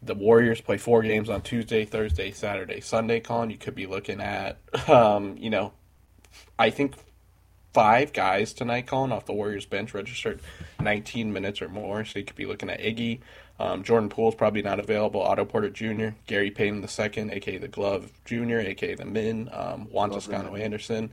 the 0.00 0.14
Warriors 0.14 0.60
play 0.60 0.78
four 0.78 1.02
games 1.02 1.28
on 1.28 1.42
Tuesday, 1.42 1.84
Thursday, 1.84 2.30
Saturday, 2.30 2.80
Sunday, 2.80 3.20
Colin. 3.20 3.50
You 3.50 3.56
could 3.56 3.74
be 3.74 3.86
looking 3.86 4.20
at, 4.20 4.58
um, 4.88 5.36
you 5.36 5.50
know, 5.50 5.72
I 6.58 6.70
think 6.70 6.94
five 7.72 8.12
guys 8.12 8.52
tonight, 8.52 8.86
Colin, 8.86 9.12
off 9.12 9.26
the 9.26 9.32
Warriors 9.32 9.66
bench 9.66 9.94
registered 9.94 10.40
19 10.80 11.32
minutes 11.32 11.62
or 11.62 11.68
more. 11.68 12.04
So 12.04 12.18
you 12.18 12.24
could 12.24 12.36
be 12.36 12.46
looking 12.46 12.70
at 12.70 12.80
Iggy. 12.80 13.20
Um, 13.58 13.82
Jordan 13.82 14.08
Poole's 14.08 14.34
probably 14.34 14.62
not 14.62 14.80
available. 14.80 15.22
Otto 15.22 15.44
Porter 15.44 15.70
Jr., 15.70 16.16
Gary 16.26 16.50
Payton 16.50 16.82
II, 16.82 17.32
aka 17.32 17.58
the 17.58 17.68
Glove 17.68 18.10
Jr., 18.24 18.58
aka 18.58 18.94
the 18.94 19.04
Min, 19.04 19.48
um, 19.52 19.86
Juan 19.90 20.10
Toscano 20.10 20.56
Anderson, 20.56 21.12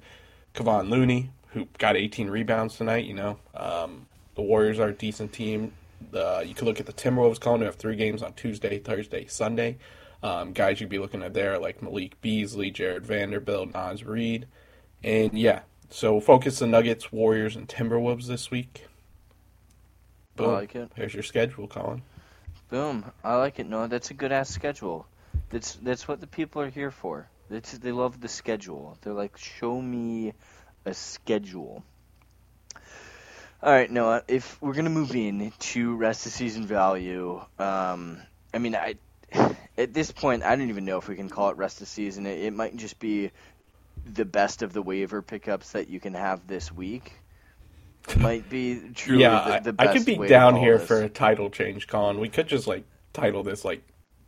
Kevon 0.56 0.90
Looney, 0.90 1.30
who 1.52 1.68
got 1.78 1.96
18 1.96 2.30
rebounds 2.30 2.78
tonight. 2.78 3.06
You 3.06 3.16
know, 3.16 3.40
um, 3.56 4.08
the 4.36 4.42
Warriors 4.42 4.80
are 4.80 4.90
a 4.90 4.94
decent 4.94 5.34
team. 5.34 5.74
Uh, 6.14 6.44
you 6.46 6.54
could 6.54 6.66
look 6.66 6.80
at 6.80 6.86
the 6.86 6.94
Timberwolves 6.94 7.40
calendar. 7.40 7.66
Have 7.66 7.76
three 7.76 7.96
games 7.96 8.24
on 8.24 8.34
Tuesday, 8.34 8.80
Thursday, 8.80 9.26
Sunday. 9.28 9.78
Um, 10.22 10.52
guys 10.52 10.82
you'd 10.82 10.90
be 10.90 11.00
looking 11.00 11.24
at 11.24 11.34
there 11.34 11.58
like 11.60 11.82
Malik 11.82 12.20
Beasley, 12.22 12.72
Jarred 12.72 13.06
Vanderbilt, 13.06 13.74
Naz 13.74 14.04
Reid. 14.04 14.48
and 15.04 15.38
yeah. 15.38 15.62
So 15.92 16.20
focus 16.20 16.60
the 16.60 16.68
Nuggets, 16.68 17.12
Warriors, 17.12 17.56
and 17.56 17.68
Timberwolves 17.68 18.28
this 18.28 18.52
week. 18.52 18.86
Boom. 20.36 20.52
I 20.52 20.54
like 20.54 20.76
it. 20.76 20.92
Here's 20.96 21.14
your 21.14 21.24
schedule, 21.24 21.68
Colin. 21.68 22.02
Boom. 22.70 23.12
I 23.24 23.36
like 23.38 23.60
it. 23.60 23.68
No, 23.68 23.88
that's 23.88 24.12
a 24.12 24.14
good 24.14 24.32
ass 24.32 24.50
schedule. 24.50 25.08
That's 25.50 25.74
that's 25.76 26.08
what 26.08 26.22
the 26.22 26.28
people 26.28 26.62
are 26.62 26.70
here 26.70 26.92
for. 26.92 27.28
That's, 27.50 27.78
they 27.80 27.92
love 27.92 28.22
the 28.22 28.28
schedule. 28.28 28.98
They're 29.02 29.14
like, 29.14 29.36
show 29.36 29.82
me 29.82 30.34
a 30.90 30.94
schedule. 30.94 31.84
All 33.62 33.74
right, 33.74 33.90
Noah. 33.90 34.24
If 34.28 34.62
we're 34.62 34.74
gonna 34.74 34.90
move 34.90 35.16
in 35.16 35.52
to 35.60 35.96
rest 35.96 36.26
of 36.26 36.32
season 36.32 36.66
value, 36.66 37.42
um, 37.58 38.22
I 38.54 38.58
mean, 38.58 38.76
I 38.76 38.96
at 39.78 39.94
this 39.94 40.12
point 40.12 40.44
I 40.44 40.56
don't 40.56 40.70
even 40.70 40.86
know 40.86 40.98
if 40.98 41.08
we 41.08 41.16
can 41.16 41.30
call 41.30 41.50
it 41.50 41.58
rest 41.58 41.82
of 41.82 41.88
season. 41.88 42.26
It, 42.26 42.40
it 42.46 42.54
might 42.54 42.76
just 42.76 43.00
be 43.00 43.32
the 44.06 44.26
best 44.26 44.62
of 44.62 44.74
the 44.74 44.82
waiver 44.82 45.22
pickups 45.22 45.74
that 45.74 45.90
you 45.90 46.00
can 46.00 46.14
have 46.14 46.48
this 46.48 46.72
week. 46.72 47.14
Might 48.18 48.50
be 48.50 48.92
truly 48.96 49.24
yeah, 49.24 49.60
the, 49.60 49.72
the 49.72 49.82
I, 49.82 49.86
best 49.86 49.90
I 49.90 49.98
could 49.98 50.06
be 50.06 50.28
down 50.28 50.56
here 50.56 50.78
this. 50.78 50.88
for 50.88 51.02
a 51.02 51.10
title 51.10 51.50
change, 51.50 51.88
Colin. 51.88 52.20
We 52.20 52.30
could 52.30 52.48
just 52.48 52.66
like 52.66 52.86
title 53.14 53.44
this 53.44 53.66
like 53.66 53.84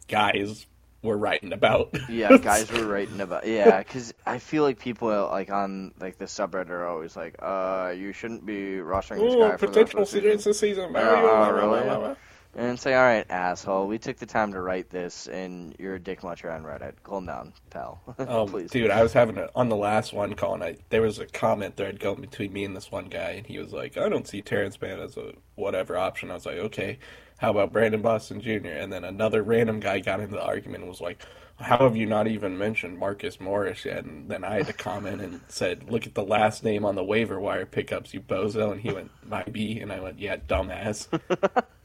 guys 0.07 0.67
we're 1.01 1.17
writing 1.17 1.53
about. 1.53 1.95
Yeah, 2.09 2.37
guys 2.37 2.71
were 2.71 2.85
writing 2.85 3.21
about 3.21 3.45
yeah, 3.47 3.79
because 3.79 4.13
I 4.25 4.39
feel 4.39 4.63
like 4.63 4.79
people 4.79 5.09
like 5.09 5.49
on 5.51 5.93
like 5.99 6.17
the 6.17 6.25
subreddit 6.25 6.69
are 6.69 6.87
always 6.87 7.15
like, 7.15 7.35
uh, 7.39 7.93
you 7.95 8.11
shouldn't 8.13 8.45
be 8.45 8.79
rushing 8.81 9.23
this 9.23 9.35
Ooh, 9.35 9.39
guy 9.39 9.57
for 9.57 9.67
potential 9.67 10.01
of 10.01 10.09
the 10.09 10.11
season. 10.11 10.21
series 10.21 10.43
this 10.43 10.59
season. 10.59 10.91
Oh, 10.95 11.49
really? 11.51 12.15
And 12.53 12.77
say, 12.77 12.93
all 12.95 13.03
right, 13.03 13.25
asshole, 13.29 13.87
we 13.87 13.97
took 13.97 14.17
the 14.17 14.25
time 14.25 14.51
to 14.51 14.59
write 14.61 14.89
this, 14.89 15.27
and 15.27 15.73
you're 15.79 15.95
a 15.95 15.99
dick 15.99 16.19
muncher 16.19 16.53
on 16.53 16.63
Reddit. 16.63 16.95
Calm 17.03 17.25
down, 17.25 17.53
pal. 17.69 18.01
Oh, 18.19 18.45
Please. 18.45 18.69
dude, 18.69 18.91
I 18.91 19.01
was 19.01 19.13
having 19.13 19.37
a, 19.37 19.49
on 19.55 19.69
the 19.69 19.77
last 19.77 20.11
one, 20.11 20.33
Colin. 20.35 20.61
I, 20.61 20.75
there 20.89 21.01
was 21.01 21.19
a 21.19 21.25
comment 21.25 21.77
thread 21.77 22.01
going 22.01 22.19
between 22.19 22.51
me 22.51 22.65
and 22.65 22.75
this 22.75 22.91
one 22.91 23.05
guy, 23.05 23.31
and 23.31 23.47
he 23.47 23.57
was 23.57 23.71
like, 23.71 23.95
"I 23.97 24.09
don't 24.09 24.27
see 24.27 24.41
Terance 24.41 24.81
Mann 24.81 24.99
as 24.99 25.15
a 25.15 25.31
whatever 25.55 25.95
option." 25.97 26.29
I 26.29 26.33
was 26.33 26.45
like, 26.45 26.57
"Okay, 26.57 26.99
how 27.37 27.51
about 27.51 27.71
Brandon 27.71 28.01
Boston 28.01 28.41
Jr.?" 28.41 28.67
And 28.67 28.91
then 28.91 29.05
another 29.05 29.43
random 29.43 29.79
guy 29.79 29.99
got 29.99 30.19
into 30.19 30.35
the 30.35 30.43
argument 30.43 30.81
and 30.83 30.89
was 30.89 30.99
like, 31.01 31.23
"How 31.55 31.77
have 31.77 31.95
you 31.95 32.05
not 32.05 32.27
even 32.27 32.57
mentioned 32.57 32.99
Marcus 32.99 33.39
Morris 33.39 33.85
yet?" 33.85 34.03
And 34.03 34.29
then 34.29 34.43
I 34.43 34.55
had 34.55 34.67
to 34.67 34.73
comment 34.73 35.21
and 35.21 35.39
said, 35.47 35.89
"Look 35.89 36.05
at 36.05 36.15
the 36.15 36.23
last 36.25 36.65
name 36.65 36.83
on 36.83 36.95
the 36.95 37.03
waiver 37.03 37.39
wire 37.39 37.65
pickups, 37.65 38.13
you 38.13 38.19
bozo." 38.19 38.73
And 38.73 38.81
he 38.81 38.91
went, 38.91 39.09
"My 39.25 39.43
B," 39.43 39.79
and 39.79 39.91
I 39.91 40.01
went, 40.01 40.19
"Yeah, 40.19 40.35
dumbass." 40.35 41.07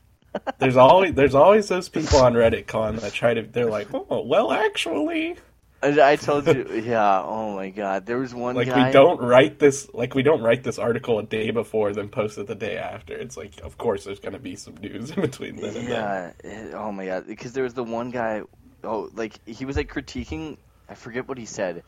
there's 0.59 0.77
always 0.77 1.15
there's 1.15 1.35
always 1.35 1.69
those 1.69 1.89
people 1.89 2.19
on 2.21 2.35
Reddit, 2.35 2.67
Colin, 2.67 2.97
that 2.97 3.13
try 3.13 3.35
to. 3.35 3.43
They're 3.43 3.71
like, 3.71 3.89
"Oh, 3.95 4.23
well, 4.27 4.53
actually." 4.53 5.37
I, 5.83 6.13
I 6.13 6.17
told 6.17 6.47
you, 6.47 6.67
yeah. 6.85 7.21
Oh 7.23 7.55
my 7.55 7.69
God, 7.69 8.07
there 8.07 8.17
was 8.19 8.35
one 8.35 8.57
like 8.57 8.69
guy. 8.69 8.87
we 8.87 8.93
don't 8.93 9.21
write 9.21 9.59
this 9.59 9.93
like 9.93 10.15
we 10.15 10.23
don't 10.23 10.41
write 10.43 10.65
this 10.65 10.79
article 10.79 11.19
a 11.19 11.23
day 11.23 11.51
before 11.51 11.93
then 11.93 12.09
post 12.09 12.39
it 12.39 12.47
the 12.47 12.55
day 12.55 12.79
after 12.79 13.15
it's 13.15 13.37
like 13.37 13.61
of 13.63 13.77
course 13.77 14.05
there's 14.05 14.19
going 14.19 14.33
to 14.33 14.39
be 14.39 14.57
some 14.57 14.75
news 14.79 15.11
in 15.11 15.21
between 15.21 15.57
then 15.57 15.77
and 15.77 15.87
then 15.87 15.91
Yeah. 15.91 16.33
it- 16.51 16.75
oh 16.75 16.91
my 16.93 17.05
God, 17.07 17.27
because 17.27 17.53
there 17.53 17.63
was 17.63 17.75
the 17.75 17.85
one 17.85 18.11
guy. 18.11 18.43
Oh, 18.85 19.11
like 19.15 19.39
he 19.47 19.65
was 19.67 19.77
like 19.77 19.93
critiquing. 19.93 20.57
I 20.89 20.95
forget 20.95 21.29
what 21.29 21.37
he 21.37 21.45
said. 21.47 21.83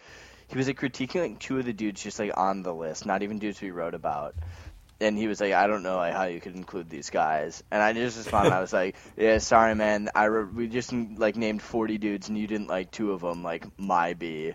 He 0.49 0.57
was 0.57 0.67
like 0.67 0.79
critiquing 0.79 1.21
like 1.23 1.39
two 1.39 1.59
of 1.59 1.65
the 1.65 1.73
dudes 1.73 2.03
just 2.03 2.19
like 2.19 2.33
on 2.37 2.63
the 2.63 2.75
list, 2.75 3.07
not 3.07 3.23
even 3.23 3.39
dudes 3.39 3.61
we 3.61 3.71
wrote 3.71 3.95
about. 3.95 4.35
And 5.01 5.17
he 5.17 5.29
was 5.29 5.41
like, 5.41 5.53
I 5.53 5.69
don't 5.69 5.85
know 5.85 5.97
like, 5.97 6.13
how 6.15 6.25
you 6.25 6.41
could 6.41 6.57
include 6.57 6.91
these 6.91 7.11
guys. 7.11 7.63
And 7.71 7.81
I 7.81 7.93
just 7.93 8.17
responded, 8.19 8.53
I 8.53 8.61
was 8.61 8.73
like, 8.73 8.97
Yeah, 9.17 9.39
sorry, 9.39 9.75
man. 9.75 10.09
I 10.15 10.25
re- 10.25 10.45
we 10.45 10.67
just 10.69 10.93
like 10.93 11.37
named 11.37 11.63
forty 11.63 11.99
dudes, 11.99 12.29
and 12.29 12.37
you 12.37 12.47
didn't 12.49 12.67
like 12.69 12.91
two 12.91 13.13
of 13.13 13.21
them, 13.21 13.43
like 13.45 13.65
my 13.79 14.15
B. 14.15 14.55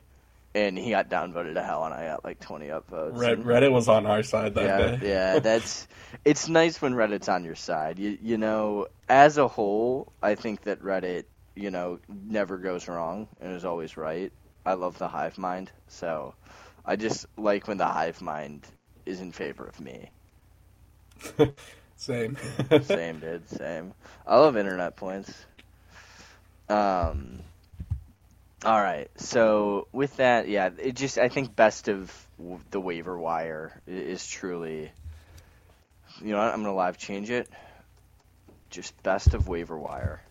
And 0.56 0.78
he 0.78 0.92
got 0.92 1.10
downvoted 1.10 1.56
to 1.56 1.64
hell, 1.64 1.84
and 1.86 1.94
I 1.94 2.08
got 2.08 2.24
like 2.26 2.40
twenty 2.40 2.68
upvotes. 2.68 3.18
Red, 3.18 3.40
And- 3.40 3.46
reddit 3.46 3.72
was 3.72 3.88
on 3.88 4.06
our 4.06 4.22
side 4.22 4.54
that 4.56 4.64
yeah, 4.64 4.96
day 4.98 5.10
yeah, 5.10 5.40
that's 5.50 5.88
it's 6.26 6.48
nice 6.50 6.82
when 6.82 6.94
Reddit's 6.94 7.30
on 7.30 7.44
your 7.46 7.56
side. 7.56 7.98
You 7.98 8.18
you 8.22 8.38
know, 8.38 8.88
as 9.08 9.38
a 9.38 9.48
whole, 9.48 10.12
I 10.22 10.36
think 10.36 10.64
that 10.64 10.82
Reddit, 10.84 11.24
you 11.56 11.72
know, 11.72 12.00
never 12.08 12.58
goes 12.58 12.88
wrong 12.88 13.28
and 13.42 13.56
is 13.56 13.64
always 13.66 13.96
right. 13.98 14.32
I 14.66 14.74
love 14.74 14.98
the 14.98 15.08
hive 15.08 15.38
mind, 15.38 15.72
so 15.88 16.36
I 16.86 16.98
just 16.98 17.26
like 17.38 17.68
when 17.68 17.78
the 17.78 17.88
hive 17.88 18.22
mind 18.22 18.68
is 19.06 19.22
in 19.22 19.32
favor 19.32 19.66
of 19.66 19.80
me. 19.80 20.10
same 21.96 22.38
Same, 22.84 23.20
dude, 23.20 23.50
same. 23.50 23.94
I 24.26 24.38
love 24.38 24.58
internet 24.58 24.96
points. 24.96 25.34
Um. 26.70 27.40
All 28.66 28.82
right, 28.82 29.10
so 29.18 29.88
with 29.92 30.16
that, 30.18 30.48
yeah, 30.48 30.70
it 30.78 30.96
just 30.96 31.18
I 31.18 31.28
think 31.28 31.54
best 31.54 31.90
of 31.90 32.12
the 32.72 32.80
waiver 32.80 33.18
wire 33.18 33.82
is 33.86 34.26
truly. 34.26 34.90
You 36.22 36.32
know, 36.32 36.38
what, 36.38 36.54
I'm 36.54 36.64
gonna 36.64 36.76
live 36.76 36.98
change 36.98 37.30
it. 37.30 37.50
Just 38.70 39.02
best 39.04 39.34
of 39.34 39.48
waiver 39.50 39.78
wire. 39.78 40.22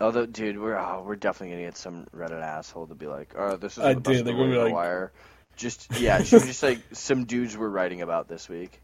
Although, 0.00 0.26
dude, 0.26 0.60
we're 0.60 0.76
oh, 0.76 1.02
we're 1.04 1.16
definitely 1.16 1.56
gonna 1.56 1.66
get 1.66 1.76
some 1.76 2.06
Reddit 2.14 2.40
asshole 2.42 2.86
to 2.88 2.94
be 2.94 3.06
like, 3.06 3.34
"Oh, 3.36 3.56
this 3.56 3.78
is 3.78 3.84
I 3.84 3.94
the 3.94 4.00
best 4.00 4.12
did, 4.12 4.18
of 4.20 4.24
they're 4.26 4.34
gonna 4.34 4.44
be 4.46 4.50
waiver 4.52 4.64
like- 4.64 4.74
wire." 4.74 5.12
Just 5.58 5.88
yeah, 6.00 6.22
should 6.22 6.44
just 6.44 6.62
like 6.62 6.80
some 6.92 7.26
dudes 7.26 7.56
we're 7.56 7.68
writing 7.68 8.00
about 8.02 8.28
this 8.28 8.48
week. 8.48 8.80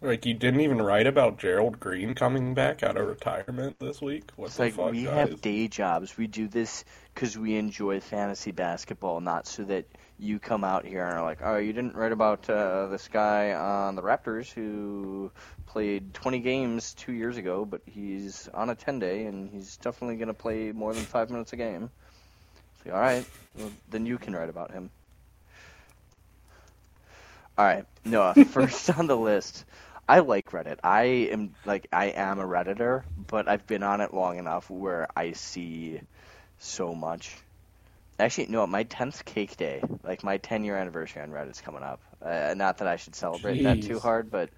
like 0.00 0.26
you 0.26 0.34
didn't 0.34 0.60
even 0.60 0.82
write 0.82 1.06
about 1.06 1.38
gerald 1.38 1.78
green 1.80 2.14
coming 2.14 2.54
back 2.54 2.82
out 2.82 2.96
of 2.96 3.06
retirement 3.06 3.78
this 3.78 4.02
week 4.02 4.30
what 4.36 4.50
It's 4.50 4.56
the 4.56 4.62
like 4.64 4.74
fuck 4.74 4.90
we 4.92 5.04
guys? 5.04 5.30
have 5.30 5.40
day 5.40 5.68
jobs. 5.68 6.16
We 6.16 6.26
do 6.26 6.48
this 6.48 6.84
because 7.14 7.38
we 7.38 7.56
enjoy 7.56 8.00
fantasy 8.00 8.50
basketball, 8.52 9.20
not 9.20 9.46
so 9.46 9.64
that 9.64 9.86
you 10.18 10.38
come 10.38 10.64
out 10.64 10.84
here 10.84 11.04
and 11.06 11.14
are 11.18 11.22
like, 11.24 11.38
"Oh, 11.42 11.56
you 11.56 11.72
didn't 11.72 11.94
write 11.96 12.12
about 12.12 12.48
uh, 12.50 12.88
this 12.88 13.08
guy 13.08 13.52
on 13.54 13.94
the 13.96 14.02
Raptors 14.02 14.52
who 14.52 15.30
played 15.66 16.12
20 16.14 16.40
games 16.40 16.94
two 16.94 17.12
years 17.12 17.36
ago, 17.36 17.64
but 17.64 17.82
he's 17.86 18.48
on 18.54 18.70
a 18.70 18.74
10 18.74 18.98
day 18.98 19.24
and 19.26 19.50
he's 19.50 19.76
definitely 19.78 20.16
going 20.16 20.28
to 20.28 20.34
play 20.34 20.72
more 20.72 20.92
than 20.94 21.04
five 21.04 21.30
minutes 21.30 21.52
a 21.52 21.56
game." 21.56 21.90
It's 22.76 22.86
like, 22.86 22.94
all 22.94 23.00
right, 23.00 23.26
well, 23.56 23.70
then 23.90 24.06
you 24.06 24.18
can 24.18 24.34
write 24.34 24.48
about 24.50 24.70
him. 24.72 24.90
All 27.58 27.64
right, 27.64 27.84
Noah, 28.04 28.34
first 28.50 28.90
on 28.90 29.06
the 29.06 29.16
list. 29.16 29.64
I 30.08 30.20
like 30.20 30.50
Reddit. 30.50 30.78
I 30.82 31.02
am 31.32 31.54
like 31.64 31.86
I 31.92 32.06
am 32.06 32.38
a 32.40 32.44
redditor, 32.44 33.04
but 33.28 33.48
I've 33.48 33.66
been 33.66 33.82
on 33.82 34.00
it 34.00 34.12
long 34.12 34.38
enough 34.38 34.68
where 34.70 35.06
I 35.16 35.32
see 35.32 36.00
so 36.58 36.94
much. 36.94 37.36
Actually, 38.18 38.46
no, 38.48 38.66
my 38.66 38.82
tenth 38.84 39.24
cake 39.24 39.56
day, 39.56 39.82
like 40.02 40.24
my 40.24 40.38
ten 40.38 40.64
year 40.64 40.76
anniversary 40.76 41.22
on 41.22 41.30
Reddit's 41.30 41.60
coming 41.60 41.82
up. 41.82 42.00
Uh, 42.24 42.54
not 42.56 42.78
that 42.78 42.88
I 42.88 42.96
should 42.96 43.14
celebrate 43.14 43.62
that 43.64 43.82
too 43.82 43.98
hard, 43.98 44.30
but 44.30 44.50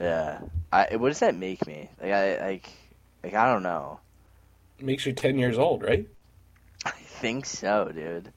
yeah, 0.00 0.40
I 0.72 0.96
what 0.96 1.08
does 1.08 1.20
that 1.20 1.34
make 1.34 1.66
me? 1.66 1.88
Like 2.00 2.12
I 2.12 2.46
like 2.46 2.70
like 3.22 3.34
I 3.34 3.52
don't 3.52 3.62
know. 3.62 4.00
makes 4.80 5.06
you 5.06 5.12
10 5.12 5.38
years 5.38 5.58
old 5.58 5.82
right 5.82 6.06
I 6.86 6.90
think 6.90 7.46
so, 7.46 7.90
dude. 7.94 8.32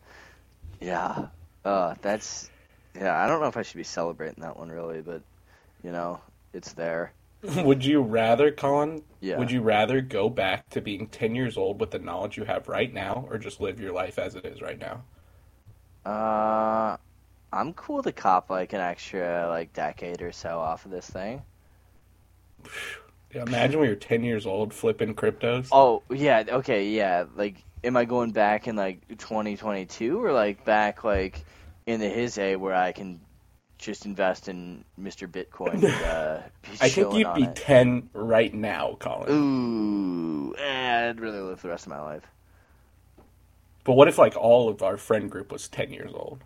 Yeah. 0.80 1.28
Uh, 1.66 1.96
that's 2.02 2.50
yeah. 3.00 3.18
I 3.24 3.28
don't 3.28 3.42
know 3.42 3.48
if 3.48 3.58
I 3.58 3.62
should 3.62 3.78
be 3.78 3.84
celebrating 3.84 4.42
that 4.44 4.58
one 4.58 4.70
really, 4.70 5.02
but 5.02 5.22
you 5.84 5.92
know, 5.92 6.22
it's 6.54 6.74
there. 6.74 7.14
would 7.64 7.86
you 7.86 8.02
rather 8.02 8.52
colin 8.52 9.04
Yeah. 9.22 9.38
would 9.38 9.52
you 9.52 9.62
rather 9.62 10.02
go 10.02 10.30
back 10.30 10.68
to 10.72 10.82
being 10.82 11.08
10 11.08 11.36
years 11.36 11.56
old 11.58 11.80
with 11.80 11.92
the 11.92 12.00
knowledge 12.00 12.36
you 12.38 12.46
have 12.46 12.68
right 12.68 12.92
now 12.94 13.28
or 13.30 13.38
just 13.38 13.62
live 13.62 13.80
your 13.80 13.94
life 13.94 14.18
as 14.18 14.36
it 14.36 14.46
is 14.46 14.62
right 14.62 14.80
now 14.80 15.04
Uh, 16.06 16.98
I'm 17.54 17.74
cool 17.74 18.04
to 18.04 18.12
cop 18.12 18.50
like 18.50 18.74
an 18.74 18.82
extra 18.82 19.48
like 19.50 19.74
decade 19.74 20.22
or 20.22 20.32
so 20.32 20.60
off 20.60 20.86
of 20.86 20.92
this 20.92 21.10
thing. 21.10 21.44
Yeah, 23.34 23.44
imagine 23.44 23.80
when 23.82 23.88
you're 23.90 23.98
10 23.98 24.24
years 24.24 24.46
old 24.46 24.74
flipping 24.74 25.14
cryptos. 25.14 25.68
Oh 25.72 26.04
yeah, 26.10 26.44
okay, 26.48 26.88
yeah. 26.90 27.26
Like, 27.36 27.64
am 27.84 27.98
I 27.98 28.06
going 28.06 28.32
back 28.32 28.68
in 28.68 28.76
like 28.76 29.02
2022 29.18 30.24
or 30.24 30.32
like 30.32 30.64
back 30.64 31.04
like 31.04 31.46
in 31.88 32.00
the 32.00 32.08
his 32.08 32.38
A 32.38 32.56
where 32.56 32.76
I 32.76 32.92
can 32.92 33.20
just 33.80 34.06
invest 34.06 34.48
in 34.48 34.86
Mr. 35.00 35.28
Bitcoin? 35.28 35.74
And, 35.74 35.86
uh, 36.06 36.42
I 36.80 36.90
think 36.90 37.14
you'd 37.14 37.34
be 37.34 37.44
it? 37.44 37.56
10 37.56 38.12
right 38.14 38.54
now, 38.54 38.96
Colin. 39.00 39.32
Ooh, 39.32 40.56
eh, 40.56 41.10
I'd 41.10 41.20
really 41.20 41.40
live 41.40 41.64
the 41.64 41.70
rest 41.70 41.88
of 41.88 41.90
my 41.90 42.02
life. 42.02 42.28
But 43.84 43.94
what 43.94 44.08
if 44.08 44.20
like 44.20 44.36
all 44.36 44.70
of 44.70 44.84
our 44.84 44.98
friend 44.98 45.32
group 45.32 45.52
was 45.52 45.68
10 45.68 45.92
years 45.92 46.12
old 46.14 46.44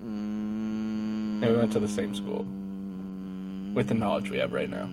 Mm, 0.00 1.42
and 1.42 1.44
we 1.44 1.56
went 1.56 1.72
to 1.72 1.80
the 1.80 1.88
same 1.88 2.14
school 2.14 2.46
with 3.74 3.88
the 3.88 3.94
knowledge 3.94 4.30
we 4.30 4.38
have 4.38 4.52
right 4.52 4.70
now? 4.70 4.88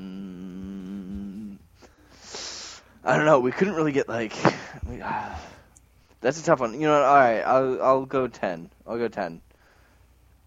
I 3.03 3.15
don't 3.15 3.25
know. 3.25 3.39
We 3.39 3.51
couldn't 3.51 3.75
really 3.75 3.91
get 3.91 4.09
like. 4.09 4.33
We, 4.87 5.01
ah, 5.01 5.39
that's 6.21 6.39
a 6.39 6.43
tough 6.43 6.59
one. 6.59 6.73
You 6.73 6.87
know, 6.87 6.93
what, 6.93 7.03
all 7.03 7.15
right. 7.15 7.41
I'll 7.41 7.81
I'll 7.81 8.05
go 8.05 8.27
ten. 8.27 8.69
I'll 8.87 8.97
go 8.97 9.07
ten. 9.07 9.41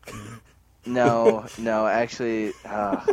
No, 0.87 1.45
no, 1.59 1.87
actually, 1.87 2.55
uh, 2.65 3.05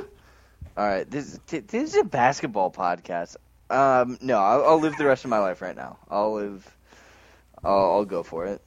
all 0.78 0.88
right. 0.88 1.10
This 1.10 1.40
this 1.50 1.94
is 1.94 1.96
a 1.96 2.06
basketball 2.06 2.72
podcast. 2.72 3.36
Um, 3.70 4.18
no, 4.22 4.38
I'll, 4.38 4.64
I'll 4.66 4.80
live 4.80 4.96
the 4.98 5.06
rest 5.06 5.26
of 5.26 5.30
my 5.30 5.40
life 5.40 5.62
right 5.62 5.76
now. 5.76 5.98
I'll 6.10 6.36
live. 6.36 6.78
I'll, 7.66 7.92
I'll 7.92 8.06
go 8.06 8.24
for 8.24 8.46
it. 8.46 8.62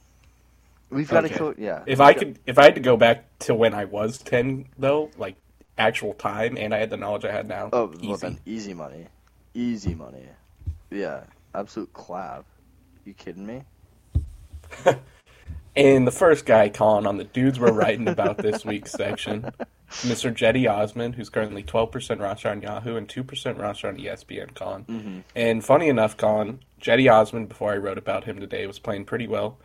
We've 0.91 1.09
got 1.09 1.25
Okay. 1.25 1.33
to 1.33 1.39
go. 1.39 1.55
Yeah. 1.57 1.81
If 1.87 1.99
I 2.01 2.13
could, 2.13 2.37
if 2.45 2.59
I 2.59 2.65
had 2.65 2.75
to 2.75 2.81
go 2.81 2.97
back 2.97 3.25
to 3.39 3.55
when 3.55 3.73
I 3.73 3.85
was 3.85 4.19
ten, 4.19 4.65
though, 4.77 5.09
like 5.17 5.37
actual 5.79 6.13
time, 6.13 6.55
and 6.57 6.71
I 6.71 6.77
had 6.77 6.91
the 6.91 6.97
knowledge 6.97 7.25
I 7.25 7.31
had 7.31 7.47
now, 7.47 7.69
Oh, 7.73 7.91
easy. 7.97 8.07
well 8.09 8.17
then, 8.17 8.39
easy 8.45 8.73
money, 8.75 9.07
easy 9.55 9.95
money. 9.95 10.25
Yeah, 10.91 11.21
absolute 11.55 11.91
clap. 11.93 12.45
You 13.05 13.13
kidding 13.15 13.47
me? 13.47 13.63
And 15.75 16.05
the 16.07 16.11
first 16.11 16.45
guy, 16.45 16.69
Colin, 16.69 17.05
on 17.05 17.17
the 17.17 17.23
dudes 17.23 17.59
we're 17.59 17.71
writing 17.71 18.07
about 18.07 18.37
this 18.37 18.65
week's 18.65 18.91
section, 18.91 19.43
Mr. 19.89 20.33
Cedi 20.33 20.69
Osman, 20.69 21.13
who's 21.13 21.29
currently 21.29 21.63
12% 21.63 22.19
roster 22.19 22.49
on 22.49 22.61
Yahoo 22.61 22.95
and 22.95 23.07
2% 23.07 23.59
roster 23.59 23.87
on 23.87 23.97
ESPN, 23.97 24.53
Colin. 24.55 24.85
Mm-hmm. 24.85 25.19
And 25.35 25.63
funny 25.63 25.87
enough, 25.87 26.17
Colin, 26.17 26.59
Cedi 26.81 27.11
Osman, 27.11 27.45
before 27.45 27.73
I 27.73 27.77
wrote 27.77 27.97
about 27.97 28.25
him 28.25 28.39
today, 28.39 28.65
was 28.67 28.79
playing 28.79 29.05
pretty 29.05 29.27
well. 29.27 29.57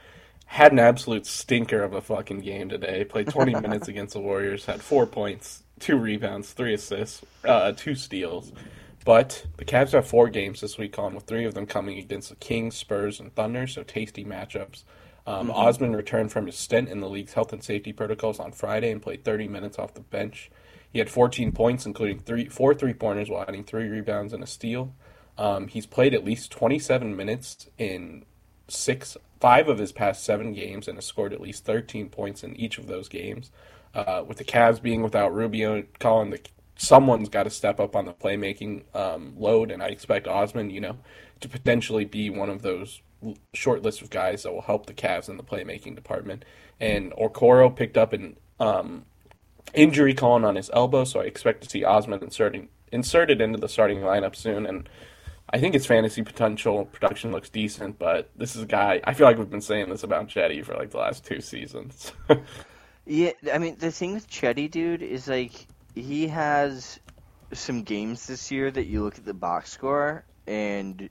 Had 0.46 0.72
an 0.72 0.78
absolute 0.78 1.26
stinker 1.26 1.82
of 1.82 1.94
a 1.94 2.00
fucking 2.00 2.40
game 2.40 2.68
today. 2.68 3.04
Played 3.04 3.28
20 3.28 3.54
minutes 3.60 3.88
against 3.88 4.14
the 4.14 4.20
Warriors, 4.20 4.66
had 4.66 4.82
four 4.82 5.06
points, 5.06 5.62
two 5.80 5.96
rebounds, 5.96 6.52
three 6.52 6.74
assists, 6.74 7.24
uh, 7.44 7.72
two 7.72 7.94
steals. 7.94 8.52
But 9.04 9.46
the 9.58 9.64
Cavs 9.64 9.92
have 9.92 10.06
four 10.06 10.28
games 10.28 10.60
this 10.60 10.78
week, 10.78 10.92
Colin, 10.92 11.14
with 11.14 11.24
three 11.24 11.44
of 11.44 11.54
them 11.54 11.66
coming 11.66 11.98
against 11.98 12.30
the 12.30 12.36
Kings, 12.36 12.74
Spurs, 12.76 13.20
and 13.20 13.34
Thunder, 13.34 13.66
so 13.66 13.82
tasty 13.82 14.24
matchups. 14.24 14.84
Um, 15.26 15.50
Osman 15.50 15.96
returned 15.96 16.32
from 16.32 16.46
his 16.46 16.56
stint 16.56 16.88
in 16.88 17.00
the 17.00 17.08
league's 17.08 17.32
health 17.32 17.52
and 17.52 17.62
safety 17.62 17.92
protocols 17.92 18.38
on 18.38 18.52
Friday 18.52 18.90
and 18.90 19.00
played 19.00 19.24
30 19.24 19.48
minutes 19.48 19.78
off 19.78 19.94
the 19.94 20.00
bench. 20.00 20.50
He 20.92 20.98
had 20.98 21.10
14 21.10 21.52
points, 21.52 21.86
including 21.86 22.20
three, 22.20 22.48
four 22.48 22.74
three 22.74 22.94
pointers, 22.94 23.28
while 23.28 23.44
adding 23.48 23.64
three 23.64 23.88
rebounds 23.88 24.32
and 24.32 24.42
a 24.42 24.46
steal. 24.46 24.94
Um, 25.36 25.68
he's 25.68 25.86
played 25.86 26.14
at 26.14 26.24
least 26.24 26.52
27 26.52 27.16
minutes 27.16 27.68
in 27.78 28.24
six, 28.68 29.16
five 29.40 29.68
of 29.68 29.78
his 29.78 29.92
past 29.92 30.22
seven 30.24 30.52
games, 30.52 30.86
and 30.86 30.96
has 30.96 31.06
scored 31.06 31.32
at 31.32 31.40
least 31.40 31.64
13 31.64 32.10
points 32.10 32.44
in 32.44 32.54
each 32.56 32.78
of 32.78 32.86
those 32.86 33.08
games. 33.08 33.50
Uh, 33.94 34.22
with 34.26 34.38
the 34.38 34.44
Cavs 34.44 34.80
being 34.80 35.02
without 35.02 35.34
Rubio, 35.34 35.84
Colin, 35.98 36.30
the, 36.30 36.40
someone's 36.76 37.28
got 37.28 37.44
to 37.44 37.50
step 37.50 37.80
up 37.80 37.96
on 37.96 38.04
the 38.04 38.12
playmaking 38.12 38.84
um, 38.94 39.34
load, 39.36 39.70
and 39.70 39.82
I 39.82 39.86
expect 39.86 40.28
Osman, 40.28 40.70
you 40.70 40.80
know, 40.80 40.98
to 41.40 41.48
potentially 41.48 42.04
be 42.04 42.30
one 42.30 42.50
of 42.50 42.62
those 42.62 43.00
short 43.52 43.82
list 43.82 44.02
of 44.02 44.10
guys 44.10 44.42
that 44.42 44.52
will 44.52 44.62
help 44.62 44.86
the 44.86 44.94
Cavs 44.94 45.28
in 45.28 45.36
the 45.36 45.42
playmaking 45.42 45.94
department. 45.94 46.44
And 46.80 47.12
Okoro 47.12 47.74
picked 47.74 47.96
up 47.96 48.12
an 48.12 48.36
um, 48.60 49.04
injury 49.72 50.14
calling 50.14 50.44
on 50.44 50.56
his 50.56 50.70
elbow, 50.72 51.04
so 51.04 51.20
I 51.20 51.24
expect 51.24 51.62
to 51.62 51.70
see 51.70 51.84
Osman 51.84 52.22
inserting 52.22 52.68
inserted 52.92 53.40
into 53.40 53.58
the 53.58 53.68
starting 53.68 53.98
lineup 53.98 54.36
soon. 54.36 54.66
And 54.66 54.88
I 55.50 55.58
think 55.58 55.74
his 55.74 55.86
fantasy 55.86 56.22
potential 56.22 56.84
production 56.86 57.32
looks 57.32 57.50
decent, 57.50 57.98
but 57.98 58.30
this 58.36 58.54
is 58.54 58.62
a 58.62 58.66
guy. 58.66 59.00
I 59.04 59.14
feel 59.14 59.26
like 59.26 59.36
we've 59.36 59.50
been 59.50 59.60
saying 59.60 59.88
this 59.88 60.04
about 60.04 60.28
Cedi 60.28 60.64
for 60.64 60.74
like 60.74 60.90
the 60.90 60.98
last 60.98 61.24
two 61.24 61.40
seasons. 61.40 62.12
Yeah, 63.06 63.32
I 63.52 63.58
mean 63.58 63.76
the 63.78 63.90
thing 63.90 64.14
with 64.14 64.30
Cedi, 64.30 64.70
dude, 64.70 65.02
is 65.02 65.28
like 65.28 65.52
he 65.94 66.28
has 66.28 66.98
some 67.52 67.82
games 67.82 68.26
this 68.26 68.50
year 68.50 68.70
that 68.70 68.86
you 68.86 69.02
look 69.02 69.18
at 69.18 69.24
the 69.24 69.34
box 69.34 69.70
score 69.70 70.24
and 70.46 71.08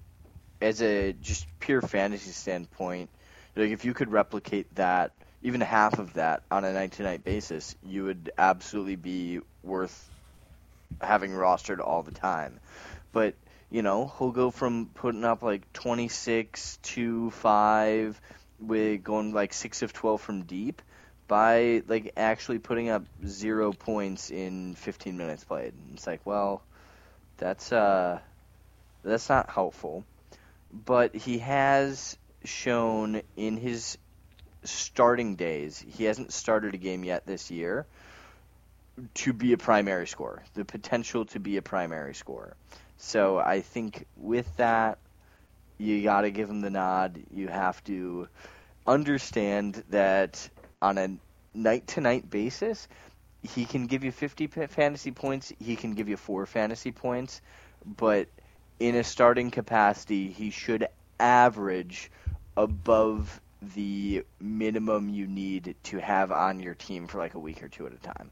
as 0.63 0.81
a 0.81 1.13
just 1.13 1.47
pure 1.59 1.81
fantasy 1.81 2.31
standpoint, 2.31 3.09
like 3.55 3.71
if 3.71 3.85
you 3.85 3.93
could 3.93 4.11
replicate 4.11 4.73
that, 4.75 5.11
even 5.43 5.61
half 5.61 5.99
of 5.99 6.13
that 6.13 6.43
on 6.51 6.63
a 6.65 6.73
night 6.73 6.93
to 6.93 7.03
night 7.03 7.23
basis, 7.23 7.75
you 7.83 8.05
would 8.05 8.31
absolutely 8.37 8.95
be 8.95 9.41
worth 9.63 10.11
having 11.01 11.31
rostered 11.31 11.79
all 11.85 12.03
the 12.03 12.11
time. 12.11 12.59
But 13.11 13.35
you 13.71 13.81
know, 13.83 14.13
he'll 14.19 14.31
go 14.31 14.51
from 14.51 14.87
putting 14.93 15.25
up 15.25 15.43
like 15.43 15.71
26 15.73 16.77
to 16.83 17.31
5 17.31 18.21
with 18.59 19.03
going 19.03 19.33
like 19.33 19.53
6 19.53 19.81
of 19.83 19.93
12 19.93 20.21
from 20.21 20.43
deep 20.43 20.81
by 21.27 21.83
like 21.87 22.13
actually 22.17 22.59
putting 22.59 22.89
up 22.89 23.05
0 23.25 23.73
points 23.73 24.31
in 24.31 24.75
15 24.75 25.17
minutes 25.17 25.43
played. 25.43 25.73
It's 25.93 26.07
like, 26.07 26.21
well, 26.25 26.63
that's 27.37 27.71
uh 27.73 28.19
that's 29.03 29.29
not 29.29 29.49
helpful. 29.49 30.05
But 30.73 31.15
he 31.15 31.37
has 31.37 32.17
shown 32.43 33.21
in 33.37 33.57
his 33.57 33.97
starting 34.63 35.35
days, 35.35 35.83
he 35.95 36.05
hasn't 36.05 36.33
started 36.33 36.73
a 36.73 36.77
game 36.77 37.03
yet 37.03 37.25
this 37.25 37.51
year 37.51 37.85
to 39.13 39.33
be 39.33 39.53
a 39.53 39.57
primary 39.57 40.07
scorer, 40.07 40.43
the 40.55 40.65
potential 40.65 41.25
to 41.25 41.39
be 41.39 41.57
a 41.57 41.61
primary 41.61 42.15
scorer. 42.15 42.55
So 42.97 43.37
I 43.37 43.61
think 43.61 44.05
with 44.17 44.57
that, 44.57 44.97
you 45.77 46.01
got 46.03 46.21
to 46.21 46.31
give 46.31 46.49
him 46.49 46.61
the 46.61 46.69
nod. 46.69 47.19
You 47.31 47.47
have 47.49 47.83
to 47.85 48.27
understand 48.87 49.83
that 49.89 50.49
on 50.81 50.97
a 50.97 51.17
night 51.53 51.87
to 51.87 52.01
night 52.01 52.29
basis, 52.29 52.87
he 53.41 53.65
can 53.65 53.87
give 53.87 54.03
you 54.03 54.11
50 54.11 54.47
fantasy 54.47 55.11
points, 55.11 55.51
he 55.59 55.75
can 55.75 55.93
give 55.93 56.07
you 56.07 56.17
4 56.17 56.45
fantasy 56.45 56.91
points, 56.91 57.41
but 57.85 58.27
in 58.79 58.95
a 58.95 59.03
starting 59.03 59.51
capacity, 59.51 60.29
he 60.31 60.49
should 60.49 60.87
average 61.19 62.11
above 62.57 63.39
the 63.75 64.23
minimum 64.39 65.09
you 65.09 65.27
need 65.27 65.75
to 65.83 65.99
have 65.99 66.31
on 66.31 66.59
your 66.59 66.75
team 66.75 67.07
for 67.07 67.17
like 67.17 67.33
a 67.33 67.39
week 67.39 67.63
or 67.63 67.69
two 67.69 67.87
at 67.87 67.93
a 67.93 67.97
time. 67.97 68.31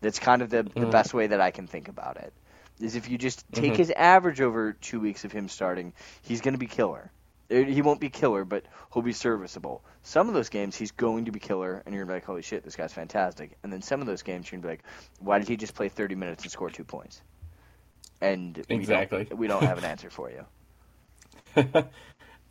That's 0.00 0.18
kind 0.18 0.42
of 0.42 0.50
the, 0.50 0.62
the 0.62 0.86
Mhm. 0.86 0.90
best 0.90 1.12
way 1.14 1.26
that 1.28 1.40
I 1.40 1.50
can 1.50 1.66
think 1.66 1.88
about 1.88 2.16
it. 2.16 2.32
Is 2.80 2.96
if 2.96 3.10
you 3.10 3.18
just 3.18 3.44
take 3.52 3.72
Mhm. 3.72 3.76
his 3.76 3.90
average 3.90 4.40
over 4.40 4.72
two 4.72 5.00
weeks 5.00 5.24
of 5.24 5.32
him 5.32 5.48
starting, 5.48 5.92
he's 6.22 6.40
going 6.40 6.54
to 6.54 6.58
be 6.58 6.66
killer. 6.66 7.10
Er, 7.52 7.64
He 7.64 7.82
won't 7.82 8.00
be 8.00 8.08
killer, 8.08 8.44
but 8.44 8.64
he'll 8.94 9.02
be 9.02 9.12
serviceable. 9.12 9.84
Some 10.02 10.28
of 10.28 10.34
those 10.34 10.48
games, 10.48 10.76
he's 10.76 10.92
going 10.92 11.26
to 11.26 11.32
be 11.32 11.40
killer, 11.40 11.82
and 11.84 11.94
you're 11.94 12.04
going 12.04 12.08
to 12.08 12.12
be 12.12 12.16
like, 12.16 12.24
holy 12.24 12.42
shit, 12.42 12.64
this 12.64 12.76
guy's 12.76 12.92
fantastic. 12.92 13.58
And 13.62 13.70
then 13.72 13.82
some 13.82 14.00
of 14.00 14.06
those 14.06 14.22
games, 14.22 14.50
you're 14.50 14.60
going 14.60 14.62
to 14.62 14.68
be 14.68 14.72
like, 14.72 14.84
why 15.18 15.38
did 15.38 15.48
he 15.48 15.56
just 15.56 15.74
play 15.74 15.88
30 15.90 16.14
minutes 16.14 16.44
and 16.44 16.50
score 16.52 16.70
two 16.70 16.84
points? 16.84 17.20
And 18.20 18.56
we 18.56 18.62
don't- 18.62 18.80
Exactly. 18.80 19.28
we 19.34 19.46
don't 19.46 19.62
have 19.62 19.78
an 19.78 19.84
answer 19.92 20.10
for 20.10 20.30
you. 20.30 20.44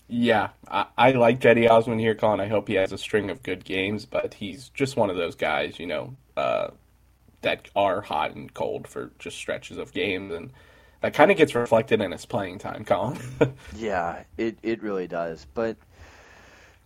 yeah, 0.07 0.49
I, 0.67 0.85
I 0.97 1.11
like 1.11 1.39
Cedi 1.39 1.69
Osman 1.69 1.99
here, 1.99 2.15
Colin. 2.15 2.39
I 2.39 2.47
hope 2.47 2.67
he 2.67 2.73
has 2.75 2.91
a 2.91 2.97
string 2.97 3.29
of 3.29 3.43
good 3.43 3.63
games, 3.63 4.05
but 4.05 4.33
he's 4.33 4.69
just 4.69 4.97
one 4.97 5.09
of 5.09 5.15
those 5.17 5.35
guys, 5.35 5.79
you 5.79 5.87
know, 5.87 6.15
uh, 6.35 6.69
that 7.41 7.69
are 7.75 8.01
hot 8.01 8.35
and 8.35 8.53
cold 8.53 8.87
for 8.87 9.11
just 9.19 9.37
stretches 9.37 9.77
of 9.77 9.93
games, 9.93 10.33
and 10.33 10.51
that 11.01 11.13
kind 11.13 11.31
of 11.31 11.37
gets 11.37 11.55
reflected 11.55 12.01
in 12.01 12.11
his 12.11 12.25
playing 12.25 12.59
time, 12.59 12.83
Colin. 12.83 13.17
Yeah, 13.75 14.23
it 14.37 14.57
it 14.63 14.81
really 14.83 15.07
does. 15.07 15.45
But 15.53 15.77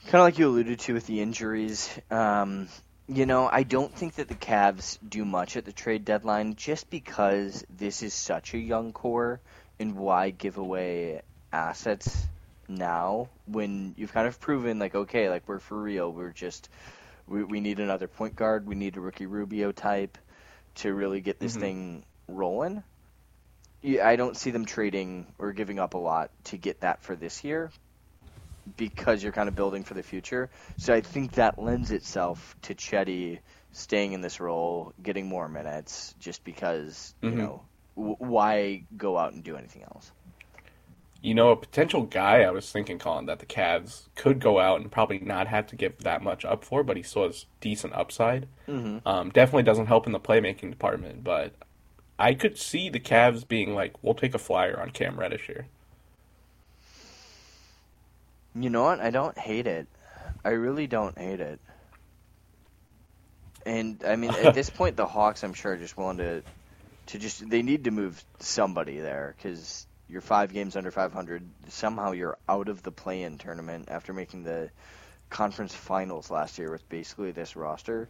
kind 0.04 0.16
of 0.16 0.22
like 0.22 0.38
you 0.38 0.48
alluded 0.50 0.80
to 0.80 0.94
with 0.94 1.08
the 1.08 1.22
injuries, 1.22 1.90
um, 2.12 2.68
you 3.08 3.26
know, 3.26 3.50
I 3.52 3.64
don't 3.64 3.94
think 3.94 4.16
that 4.16 4.28
the 4.28 4.36
Cavs 4.36 4.98
do 5.08 5.26
much 5.26 5.58
at 5.58 5.66
the 5.66 5.74
trade 5.74 6.06
deadline 6.06 6.56
just 6.56 6.90
because 6.90 7.66
this 7.70 8.02
is 8.02 8.14
such 8.14 8.54
a 8.54 8.58
young 8.58 8.94
core, 8.94 9.42
and 9.80 9.96
why 9.98 10.30
give 10.30 10.58
away 10.58 11.22
assets 11.52 12.28
now 12.68 13.30
when 13.46 13.94
you've 13.98 14.14
kind 14.14 14.28
of 14.28 14.40
proven 14.40 14.80
like 14.80 14.96
okay, 14.96 15.30
like 15.30 15.48
we're 15.48 15.60
for 15.60 15.80
real. 15.80 16.12
We're 16.12 16.32
just 16.32 16.70
we 17.28 17.44
we 17.44 17.60
need 17.60 17.80
another 17.80 18.08
point 18.08 18.36
guard. 18.36 18.66
We 18.68 18.76
need 18.76 18.96
a 18.98 19.02
Ricky 19.02 19.26
Rubio 19.26 19.72
type 19.72 20.18
to 20.76 20.94
really 20.94 21.22
get 21.22 21.40
this 21.40 21.56
Mhm. 21.56 21.60
thing 21.60 22.06
rolling. 22.28 22.84
I 24.02 24.16
don't 24.16 24.38
see 24.38 24.52
them 24.52 24.66
trading 24.66 25.28
or 25.38 25.52
giving 25.52 25.78
up 25.78 25.94
a 25.94 25.98
lot 25.98 26.32
to 26.46 26.58
get 26.58 26.82
that 26.82 27.02
for 27.02 27.18
this 27.18 27.44
year 27.44 27.70
because 28.78 29.22
you're 29.24 29.32
kind 29.32 29.50
of 29.50 29.56
building 29.56 29.84
for 29.84 29.94
the 29.94 30.04
future. 30.04 30.50
So 30.78 30.94
I 30.94 31.02
think 31.02 31.34
that 31.34 31.60
lends 31.62 31.92
itself 31.92 32.56
to 32.64 32.76
Cedi 32.76 33.40
staying 33.72 34.14
in 34.14 34.22
this 34.22 34.40
role, 34.40 34.94
getting 35.02 35.28
more 35.28 35.48
minutes, 35.50 36.16
just 36.20 36.44
because 36.44 37.14
Mhm. 37.22 37.32
you 37.32 37.36
know 37.38 37.62
w- 37.96 38.16
why 38.20 38.84
go 38.98 39.18
out 39.18 39.34
and 39.34 39.44
do 39.44 39.56
anything 39.58 39.84
else. 39.84 40.12
You 41.22 41.34
know, 41.34 41.52
a 41.52 41.56
potential 41.56 42.04
guy 42.04 42.42
I 42.42 42.52
was 42.52 42.70
thinking, 42.70 43.00
Colin, 43.00 43.28
that 43.28 43.40
the 43.40 43.46
Cavs 43.46 44.10
could 44.16 44.42
go 44.42 44.60
out 44.60 44.82
and 44.82 44.92
probably 44.92 45.20
not 45.20 45.48
have 45.48 45.68
to 45.68 45.78
give 45.78 46.00
that 46.00 46.22
much 46.22 46.44
up 46.44 46.66
for, 46.66 46.84
but 46.84 46.98
he 46.98 47.04
still 47.04 47.24
has 47.24 47.46
decent 47.62 47.94
upside. 47.94 48.48
Mm-hmm. 48.68 49.08
Um, 49.08 49.30
definitely 49.30 49.64
doesn't 49.64 49.86
help 49.86 50.06
in 50.06 50.12
the 50.12 50.20
playmaking 50.20 50.70
department, 50.70 51.24
but 51.24 51.54
I 52.20 52.34
could 52.34 52.58
see 52.58 52.90
the 52.90 53.00
Cavs 53.00 53.48
being 53.48 53.74
like, 53.74 53.94
"We'll 54.04 54.16
take 54.16 54.36
a 54.36 54.40
flyer 54.40 54.78
on 54.80 54.90
Cam 54.92 55.18
Reddish 55.18 55.48
here." 55.48 55.68
You 58.56 58.70
know 58.70 58.84
what? 58.84 59.00
I 59.00 59.10
don't 59.10 59.38
hate 59.38 59.68
it. 59.68 59.88
I 60.44 60.50
really 60.50 60.88
don't 60.88 61.18
hate 61.18 61.40
it. 61.40 61.60
And 63.66 64.04
I 64.06 64.16
mean, 64.16 64.32
at 64.32 64.54
this 64.56 64.70
point, 64.70 64.96
the 64.96 65.06
Hawks, 65.06 65.44
I'm 65.44 65.54
sure, 65.54 65.74
are 65.74 65.78
just 65.78 65.98
willing 65.98 66.18
to 66.18 66.44
to 67.08 67.20
just 67.20 67.50
they 67.50 67.62
need 67.62 67.86
to 67.86 67.92
move 67.92 68.24
somebody 68.40 69.00
there 69.00 69.36
because 69.38 69.88
you're 70.08 70.22
five 70.22 70.54
games 70.54 70.76
under 70.76 70.92
500. 70.92 71.44
Somehow 71.70 72.12
you're 72.12 72.38
out 72.48 72.70
of 72.70 72.84
the 72.84 72.92
play-in 72.92 73.38
tournament 73.38 73.90
after 73.90 74.14
making 74.14 74.44
the 74.44 74.70
conference 75.30 75.74
finals 75.74 76.30
last 76.30 76.60
year 76.60 76.72
with 76.72 76.88
basically 76.90 77.32
this 77.32 77.56
roster. 77.56 78.10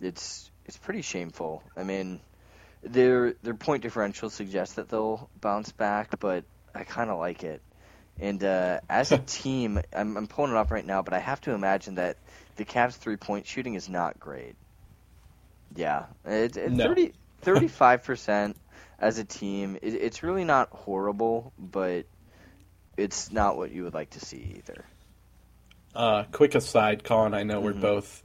It's 0.00 0.50
it's 0.64 0.78
pretty 0.78 1.02
shameful. 1.02 1.62
I 1.76 1.84
mean, 1.84 2.20
their 2.82 3.34
their 3.42 3.54
point 3.54 3.82
differential 3.82 4.30
suggests 4.30 4.76
that 4.76 4.88
they'll 4.88 5.28
bounce 5.40 5.72
back, 5.72 6.18
but 6.18 6.44
I 6.74 6.84
kind 6.84 7.10
of 7.10 7.18
like 7.18 7.44
it. 7.44 7.60
And 8.20 8.42
uh, 8.42 8.80
as 8.88 9.12
a 9.12 9.18
team, 9.26 9.80
I'm, 9.92 10.16
I'm 10.16 10.26
pulling 10.26 10.52
it 10.52 10.56
up 10.56 10.70
right 10.70 10.84
now, 10.86 11.02
but 11.02 11.14
I 11.14 11.18
have 11.18 11.40
to 11.42 11.52
imagine 11.52 11.96
that 11.96 12.16
the 12.56 12.64
Cavs' 12.64 12.94
three 12.96 13.16
point 13.16 13.46
shooting 13.46 13.74
is 13.74 13.88
not 13.88 14.18
great. 14.18 14.54
Yeah, 15.74 16.06
it's, 16.24 16.56
it's 16.56 16.74
No. 16.74 16.84
30, 16.84 17.12
35% 17.44 18.54
as 18.98 19.18
a 19.18 19.24
team. 19.24 19.76
It, 19.82 19.94
it's 19.94 20.22
really 20.22 20.44
not 20.44 20.70
horrible, 20.70 21.52
but 21.58 22.06
it's 22.96 23.30
not 23.30 23.56
what 23.56 23.70
you 23.72 23.84
would 23.84 23.94
like 23.94 24.10
to 24.10 24.20
see 24.20 24.54
either. 24.58 24.84
Uh, 25.94 26.24
quick 26.32 26.54
aside, 26.54 27.04
Colin. 27.04 27.34
I 27.34 27.42
know 27.42 27.60
we're 27.60 27.72
Mhm. 27.72 27.80
both 27.80 28.24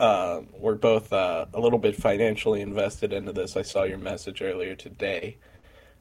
uh, 0.00 0.40
we're 0.58 0.74
both 0.74 1.12
uh, 1.12 1.46
a 1.54 1.60
little 1.60 1.78
bit 1.78 1.94
financially 1.94 2.60
invested 2.60 3.12
into 3.12 3.32
this. 3.32 3.56
I 3.56 3.62
saw 3.62 3.84
your 3.84 3.98
message 3.98 4.42
earlier 4.42 4.74
today. 4.74 5.36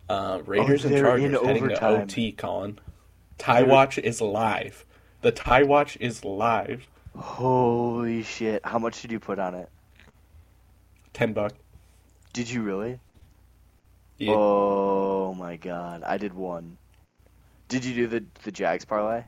Uh, 0.10 0.40
Raiders 0.46 0.84
and 0.86 0.94
Oh, 0.94 0.96
they're 0.96 1.06
Chargers 1.06 1.26
in 1.26 1.46
heading 1.46 1.64
overtime. 1.64 2.08
to 2.08 2.12
OT. 2.14 2.32
Colin, 2.32 2.80
Tie 3.38 3.64
Watch 3.64 3.98
is 3.98 4.22
live. 4.22 4.86
The 5.22 5.32
Tie 5.32 5.64
Watch 5.64 5.98
is 6.00 6.24
live. 6.24 6.88
Holy 7.18 8.24
shit! 8.24 8.66
How 8.66 8.80
much 8.80 9.02
did 9.02 9.12
you 9.12 9.20
put 9.20 9.40
on 9.40 9.56
it? 9.56 9.70
Ten 11.14 11.34
buck. 11.34 11.54
Did 12.34 12.50
you 12.50 12.62
really? 12.64 13.00
Yeah. 14.18 14.34
Oh 14.36 15.34
my 15.36 15.58
god! 15.58 16.04
I 16.04 16.18
did 16.18 16.34
one. 16.34 16.78
Did 17.68 17.86
you 17.86 17.94
do 17.94 18.08
the 18.08 18.24
the 18.44 18.52
Jags 18.52 18.86
parlay? 18.86 19.24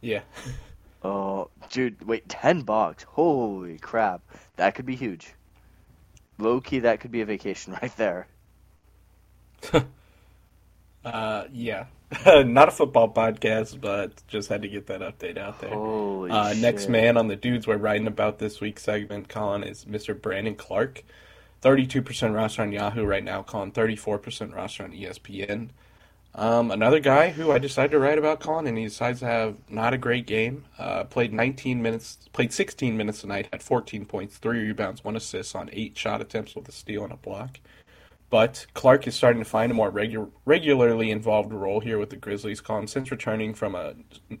yeah. 0.00 0.20
Oh, 1.04 1.50
dude, 1.70 2.02
wait, 2.04 2.28
ten 2.28 2.62
bucks! 2.62 3.04
Holy 3.04 3.78
crap! 3.78 4.22
That 4.56 4.74
could 4.74 4.86
be 4.86 4.96
huge. 4.96 5.34
Low 6.38 6.60
key, 6.60 6.80
that 6.80 6.98
could 6.98 7.12
be 7.12 7.20
a 7.20 7.26
vacation 7.26 7.74
right 7.82 7.96
there. 7.96 8.26
Uh, 11.06 11.44
yeah. 11.52 11.86
Not 12.26 12.68
a 12.68 12.70
football 12.72 13.08
podcast, 13.12 13.80
but 13.80 14.22
just 14.28 14.48
had 14.48 14.62
to 14.62 14.68
get 14.68 14.86
that 14.86 15.00
update 15.00 15.38
out 15.38 15.60
there. 15.60 15.70
Holy 15.70 16.30
Uh, 16.30 16.52
shit! 16.52 16.62
next 16.62 16.88
man 16.88 17.16
on 17.16 17.28
the 17.28 17.36
dudes 17.36 17.66
we're 17.66 17.76
writing 17.76 18.06
about 18.06 18.38
this 18.38 18.60
week's 18.60 18.82
segment, 18.82 19.28
Colin, 19.28 19.62
is 19.64 19.84
Mr. 19.84 20.20
Brandon 20.20 20.54
Clarke. 20.54 21.04
32% 21.62 22.34
roster 22.34 22.62
on 22.62 22.70
Yahoo 22.72 23.04
right 23.04 23.24
now, 23.24 23.42
Colin. 23.42 23.72
34% 23.72 24.54
roster 24.54 24.84
on 24.84 24.92
ESPN. 24.92 25.70
Um, 26.34 26.70
another 26.70 27.00
guy 27.00 27.30
who 27.30 27.50
I 27.50 27.58
decided 27.58 27.92
to 27.92 27.98
write 27.98 28.18
about, 28.18 28.40
Colin, 28.40 28.66
and 28.66 28.76
he 28.76 28.84
decides 28.84 29.20
to 29.20 29.26
have 29.26 29.56
not 29.70 29.94
a 29.94 29.98
great 29.98 30.26
game. 30.26 30.66
Uh, 30.78 31.04
played 31.04 31.32
19 31.32 31.80
minutes, 31.82 32.18
played 32.34 32.52
16 32.52 32.94
minutes 32.96 33.22
tonight, 33.22 33.48
had 33.50 33.62
14 33.62 34.04
points, 34.04 34.36
three 34.36 34.60
rebounds, 34.66 35.02
one 35.02 35.16
assist 35.16 35.56
on 35.56 35.70
eight 35.72 35.96
shot 35.96 36.20
attempts 36.20 36.54
with 36.54 36.68
a 36.68 36.72
steal 36.72 37.04
and 37.04 37.12
a 37.12 37.16
block. 37.16 37.58
But 38.28 38.66
Clarke 38.74 39.06
is 39.06 39.14
starting 39.14 39.42
to 39.42 39.48
find 39.48 39.70
a 39.70 39.74
more 39.74 39.92
regu- 39.92 40.30
regularly 40.44 41.10
involved 41.10 41.52
role 41.52 41.80
here 41.80 41.98
with 41.98 42.10
the 42.10 42.16
Grizzlies. 42.16 42.60
Colin, 42.60 42.88
since 42.88 43.10
returning 43.10 43.54
from 43.54 43.76
a 43.76 43.94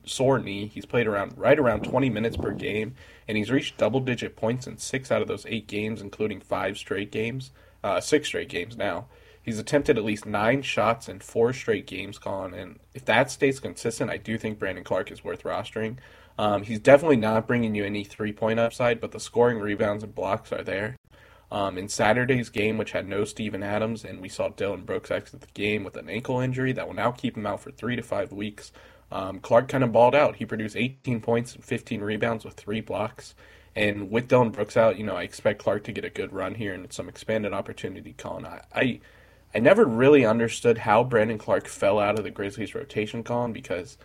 sore 0.04 0.40
knee, 0.40 0.66
he's 0.66 0.86
played 0.86 1.06
around 1.06 1.38
right 1.38 1.58
around 1.58 1.84
20 1.84 2.10
minutes 2.10 2.36
per 2.36 2.50
game, 2.50 2.94
and 3.28 3.38
he's 3.38 3.50
reached 3.50 3.78
double-digit 3.78 4.34
points 4.34 4.66
in 4.66 4.78
six 4.78 5.12
out 5.12 5.22
of 5.22 5.28
those 5.28 5.46
eight 5.46 5.68
games, 5.68 6.02
including 6.02 6.40
five 6.40 6.76
straight 6.76 7.12
games, 7.12 7.52
uh, 7.84 8.00
six 8.00 8.26
straight 8.26 8.48
games 8.48 8.76
now. 8.76 9.06
He's 9.40 9.60
attempted 9.60 9.96
at 9.96 10.04
least 10.04 10.26
nine 10.26 10.62
shots 10.62 11.08
in 11.08 11.20
four 11.20 11.52
straight 11.52 11.86
games, 11.86 12.18
Colin, 12.18 12.54
and 12.54 12.80
if 12.94 13.04
that 13.04 13.30
stays 13.30 13.60
consistent, 13.60 14.10
I 14.10 14.16
do 14.16 14.36
think 14.36 14.58
Brandon 14.58 14.82
Clarke 14.82 15.12
is 15.12 15.22
worth 15.22 15.44
rostering. 15.44 15.98
Um, 16.36 16.64
he's 16.64 16.80
definitely 16.80 17.16
not 17.16 17.46
bringing 17.46 17.76
you 17.76 17.84
any 17.84 18.02
three-point 18.02 18.58
upside, 18.58 19.00
but 19.00 19.12
the 19.12 19.20
scoring, 19.20 19.60
rebounds, 19.60 20.02
and 20.02 20.12
blocks 20.12 20.52
are 20.52 20.64
there. 20.64 20.96
Um, 21.48 21.78
in 21.78 21.88
Saturday's 21.88 22.48
game, 22.48 22.76
which 22.76 22.90
had 22.90 23.08
no 23.08 23.24
Steven 23.24 23.62
Adams, 23.62 24.04
and 24.04 24.20
we 24.20 24.28
saw 24.28 24.48
Dillon 24.48 24.82
Brooks 24.82 25.12
exit 25.12 25.42
the 25.42 25.46
game 25.54 25.84
with 25.84 25.96
an 25.96 26.08
ankle 26.08 26.40
injury 26.40 26.72
that 26.72 26.88
will 26.88 26.94
now 26.94 27.12
keep 27.12 27.36
him 27.36 27.46
out 27.46 27.60
for 27.60 27.70
three 27.70 27.94
to 27.94 28.02
five 28.02 28.32
weeks. 28.32 28.72
Um, 29.12 29.38
Clarke 29.38 29.68
kind 29.68 29.84
of 29.84 29.92
balled 29.92 30.14
out. 30.14 30.36
He 30.36 30.44
produced 30.44 30.76
18 30.76 31.20
points 31.20 31.54
and 31.54 31.64
15 31.64 32.00
rebounds 32.00 32.44
with 32.44 32.54
three 32.54 32.80
blocks. 32.80 33.34
And 33.76 34.10
with 34.10 34.28
Dillon 34.28 34.50
Brooks 34.50 34.76
out, 34.76 34.98
you 34.98 35.04
know, 35.04 35.16
I 35.16 35.22
expect 35.22 35.62
Clarke 35.62 35.84
to 35.84 35.92
get 35.92 36.04
a 36.04 36.10
good 36.10 36.32
run 36.32 36.54
here 36.54 36.72
and 36.72 36.90
some 36.92 37.08
expanded 37.08 37.52
opportunity. 37.52 38.14
Colin, 38.16 38.46
I, 38.46 38.62
I, 38.74 39.00
I 39.54 39.58
never 39.58 39.84
really 39.84 40.24
understood 40.24 40.78
how 40.78 41.04
Brandon 41.04 41.38
Clarke 41.38 41.68
fell 41.68 41.98
out 41.98 42.18
of 42.18 42.24
the 42.24 42.30
Grizzlies' 42.30 42.74
rotation, 42.74 43.22
Colin, 43.22 43.52
because 43.52 43.98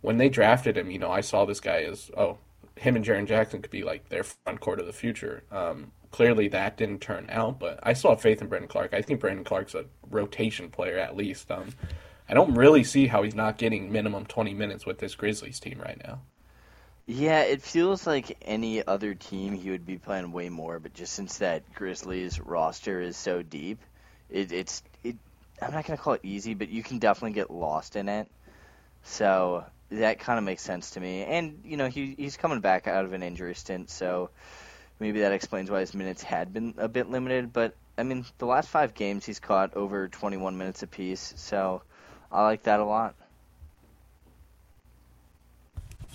when 0.00 0.16
they 0.18 0.28
drafted 0.28 0.76
him, 0.76 0.90
you 0.90 0.98
know, 0.98 1.10
I 1.10 1.20
saw 1.20 1.44
this 1.44 1.60
guy 1.60 1.82
as 1.82 2.10
oh, 2.16 2.38
him 2.76 2.96
and 2.96 3.04
Jaren 3.04 3.26
Jackson 3.26 3.62
could 3.62 3.70
be 3.70 3.84
like 3.84 4.08
their 4.08 4.24
front 4.24 4.60
court 4.60 4.80
of 4.80 4.86
the 4.86 4.92
future. 4.92 5.44
Um, 5.50 5.92
clearly, 6.14 6.46
that 6.46 6.76
didn't 6.76 7.00
turn 7.00 7.26
out, 7.28 7.58
but 7.58 7.80
I 7.82 7.92
still 7.92 8.10
have 8.10 8.20
faith 8.20 8.40
in 8.40 8.46
Brandon 8.46 8.68
Clarke. 8.68 8.94
I 8.94 9.02
think 9.02 9.18
Brandon 9.18 9.44
Clarke's 9.44 9.74
a 9.74 9.86
rotation 10.08 10.70
player 10.70 10.96
at 10.96 11.16
least. 11.16 11.50
Um, 11.50 11.70
I 12.28 12.34
don't 12.34 12.54
really 12.54 12.84
see 12.84 13.08
how 13.08 13.24
he's 13.24 13.34
not 13.34 13.58
getting 13.58 13.90
minimum 13.90 14.24
20 14.24 14.54
minutes 14.54 14.86
with 14.86 15.00
this 15.00 15.16
Grizzlies 15.16 15.58
team 15.58 15.80
right 15.80 16.00
now. 16.06 16.20
Yeah, 17.06 17.40
it 17.40 17.62
feels 17.62 18.06
like 18.06 18.38
any 18.42 18.86
other 18.86 19.16
team 19.16 19.54
he 19.54 19.70
would 19.70 19.84
be 19.84 19.98
playing 19.98 20.30
way 20.30 20.50
more, 20.50 20.78
but 20.78 20.94
just 20.94 21.14
since 21.14 21.38
that 21.38 21.64
Grizzlies 21.74 22.38
roster 22.38 23.00
is 23.00 23.16
so 23.16 23.42
deep, 23.42 23.80
it, 24.30 24.52
it's 24.52 24.84
it. 25.02 25.16
I'm 25.60 25.72
not 25.72 25.84
gonna 25.84 25.98
call 25.98 26.12
it 26.12 26.20
easy, 26.22 26.54
but 26.54 26.68
you 26.68 26.84
can 26.84 27.00
definitely 27.00 27.34
get 27.34 27.50
lost 27.50 27.96
in 27.96 28.08
it. 28.08 28.28
So 29.02 29.64
that 29.90 30.20
kind 30.20 30.38
of 30.38 30.44
makes 30.44 30.62
sense 30.62 30.92
to 30.92 31.00
me. 31.00 31.24
And 31.24 31.60
you 31.64 31.76
know, 31.76 31.88
he 31.88 32.14
he's 32.16 32.36
coming 32.36 32.60
back 32.60 32.86
out 32.86 33.04
of 33.04 33.12
an 33.14 33.24
injury 33.24 33.56
stint, 33.56 33.90
so 33.90 34.30
maybe 35.04 35.20
that 35.20 35.32
explains 35.32 35.70
why 35.70 35.80
his 35.80 35.92
minutes 35.92 36.22
had 36.22 36.50
been 36.54 36.72
a 36.78 36.88
bit 36.88 37.10
limited. 37.10 37.52
But 37.52 37.74
I 37.98 38.04
mean, 38.04 38.24
the 38.38 38.46
last 38.46 38.70
five 38.70 38.94
games 38.94 39.26
he's 39.26 39.38
caught 39.38 39.74
over 39.74 40.08
21 40.08 40.56
minutes 40.56 40.82
apiece, 40.82 41.34
so 41.36 41.82
I 42.32 42.42
like 42.44 42.62
that 42.62 42.80
a 42.80 42.84
lot. 42.86 43.14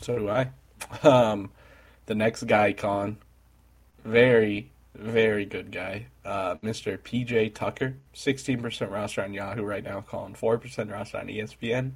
So 0.01 0.17
do 0.17 0.29
I. 0.29 0.49
Um, 1.03 1.51
the 2.07 2.15
next 2.15 2.47
guy, 2.47 2.73
Con, 2.73 3.17
very, 4.03 4.71
very 4.95 5.45
good 5.45 5.71
guy. 5.71 6.07
Uh, 6.25 6.55
Mr. 6.55 6.97
PJ 6.97 7.53
Tucker, 7.53 7.95
16% 8.15 8.89
roster 8.89 9.21
on 9.21 9.33
Yahoo 9.33 9.61
right 9.61 9.83
now, 9.83 10.01
Colin. 10.01 10.33
4% 10.33 10.91
roster 10.91 11.19
on 11.19 11.27
ESPN. 11.27 11.91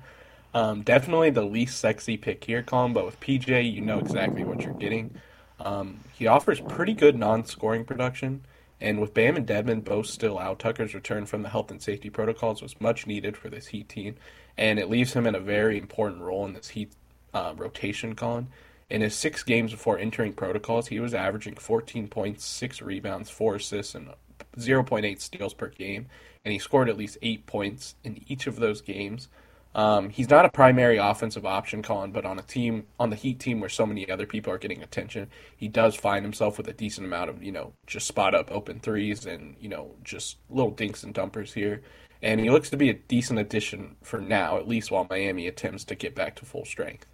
Um, 0.54 0.84
definitely 0.84 1.32
the 1.32 1.42
least 1.42 1.80
sexy 1.80 2.18
pick 2.18 2.44
here, 2.44 2.62
Colin, 2.62 2.94
but 2.94 3.06
with 3.06 3.20
PJ, 3.20 3.74
you 3.74 3.82
know 3.82 3.98
exactly 3.98 4.44
what 4.44 4.62
you're 4.62 4.76
getting. 4.76 5.20
Um, 5.64 6.02
he 6.14 6.28
offers 6.28 6.60
pretty 6.60 6.94
good 6.94 7.16
non 7.16 7.46
scoring 7.46 7.86
production, 7.86 8.42
and 8.82 9.00
with 9.00 9.14
Bam 9.14 9.38
and 9.38 9.48
Dedmon 9.48 9.84
both 9.84 10.08
still 10.08 10.38
out, 10.38 10.60
Tucker's 10.60 10.94
return 10.94 11.26
from 11.26 11.42
the 11.42 11.50
health 11.50 11.72
and 11.72 11.82
safety 11.82 12.10
protocols 12.10 12.62
was 12.62 12.80
much 12.82 13.08
needed 13.08 13.38
for 13.38 13.50
this 13.50 13.68
Heat 13.68 13.88
team, 13.88 14.16
and 14.58 14.78
it 14.78 14.90
leaves 14.90 15.14
him 15.14 15.26
in 15.26 15.36
a 15.36 15.40
very 15.40 15.78
important 15.78 16.22
role 16.22 16.46
in 16.46 16.54
this 16.54 16.70
Heat 16.70 16.92
uh, 17.34 17.54
rotation, 17.56 18.14
Colin. 18.14 18.50
In 18.90 19.02
his 19.02 19.16
six 19.16 19.42
games 19.42 19.72
before 19.72 19.98
entering 19.98 20.34
protocols, 20.34 20.88
he 20.88 21.00
was 21.00 21.14
averaging 21.14 21.56
14 21.56 22.10
points, 22.10 22.46
six 22.46 22.82
rebounds, 22.82 23.30
four 23.30 23.56
assists, 23.56 23.96
and 23.96 24.10
0.8 24.58 25.22
steals 25.22 25.54
per 25.54 25.70
game, 25.70 26.08
and 26.44 26.52
he 26.52 26.60
scored 26.60 26.90
at 26.90 26.98
least 26.98 27.18
eight 27.22 27.46
points 27.46 27.96
in 28.04 28.22
each 28.28 28.48
of 28.48 28.58
those 28.58 28.82
games. 28.82 29.30
Um, 29.76 30.10
he's 30.10 30.30
not 30.30 30.46
a 30.46 30.50
primary 30.50 30.98
offensive 30.98 31.46
option, 31.46 31.82
Colin, 31.82 32.12
but 32.12 32.26
on 32.26 32.38
a 32.38 32.44
team, 32.44 32.86
on 33.00 33.10
the 33.10 33.16
Heat 33.16 33.40
team 33.40 33.60
where 33.60 33.70
so 33.70 33.86
many 33.86 34.10
other 34.10 34.28
people 34.28 34.54
are 34.54 34.60
getting 34.60 34.84
attention, 34.84 35.30
he 35.58 35.68
does 35.68 35.96
find 35.96 36.24
himself 36.24 36.58
with 36.58 36.68
a 36.68 36.74
decent 36.74 37.08
amount 37.08 37.30
of, 37.32 37.42
you 37.44 37.52
know, 37.52 37.74
just 37.88 38.08
spot 38.08 38.36
up 38.36 38.52
open 38.52 38.80
threes 38.80 39.26
and, 39.26 39.56
you 39.60 39.70
know, 39.70 39.96
just 40.04 40.38
little 40.50 40.72
dinks 40.72 41.04
and 41.04 41.14
dumpers 41.14 41.54
here. 41.54 41.82
And 42.22 42.40
he 42.40 42.50
looks 42.50 42.70
to 42.70 42.78
be 42.78 42.90
a 42.90 42.94
decent 42.94 43.40
addition 43.40 43.96
for 44.04 44.22
now, 44.22 44.58
at 44.58 44.68
least 44.68 44.92
while 44.92 45.08
Miami 45.10 45.48
attempts 45.48 45.84
to 45.86 45.96
get 45.96 46.16
back 46.16 46.36
to 46.38 46.46
full 46.46 46.66
strength. 46.66 47.06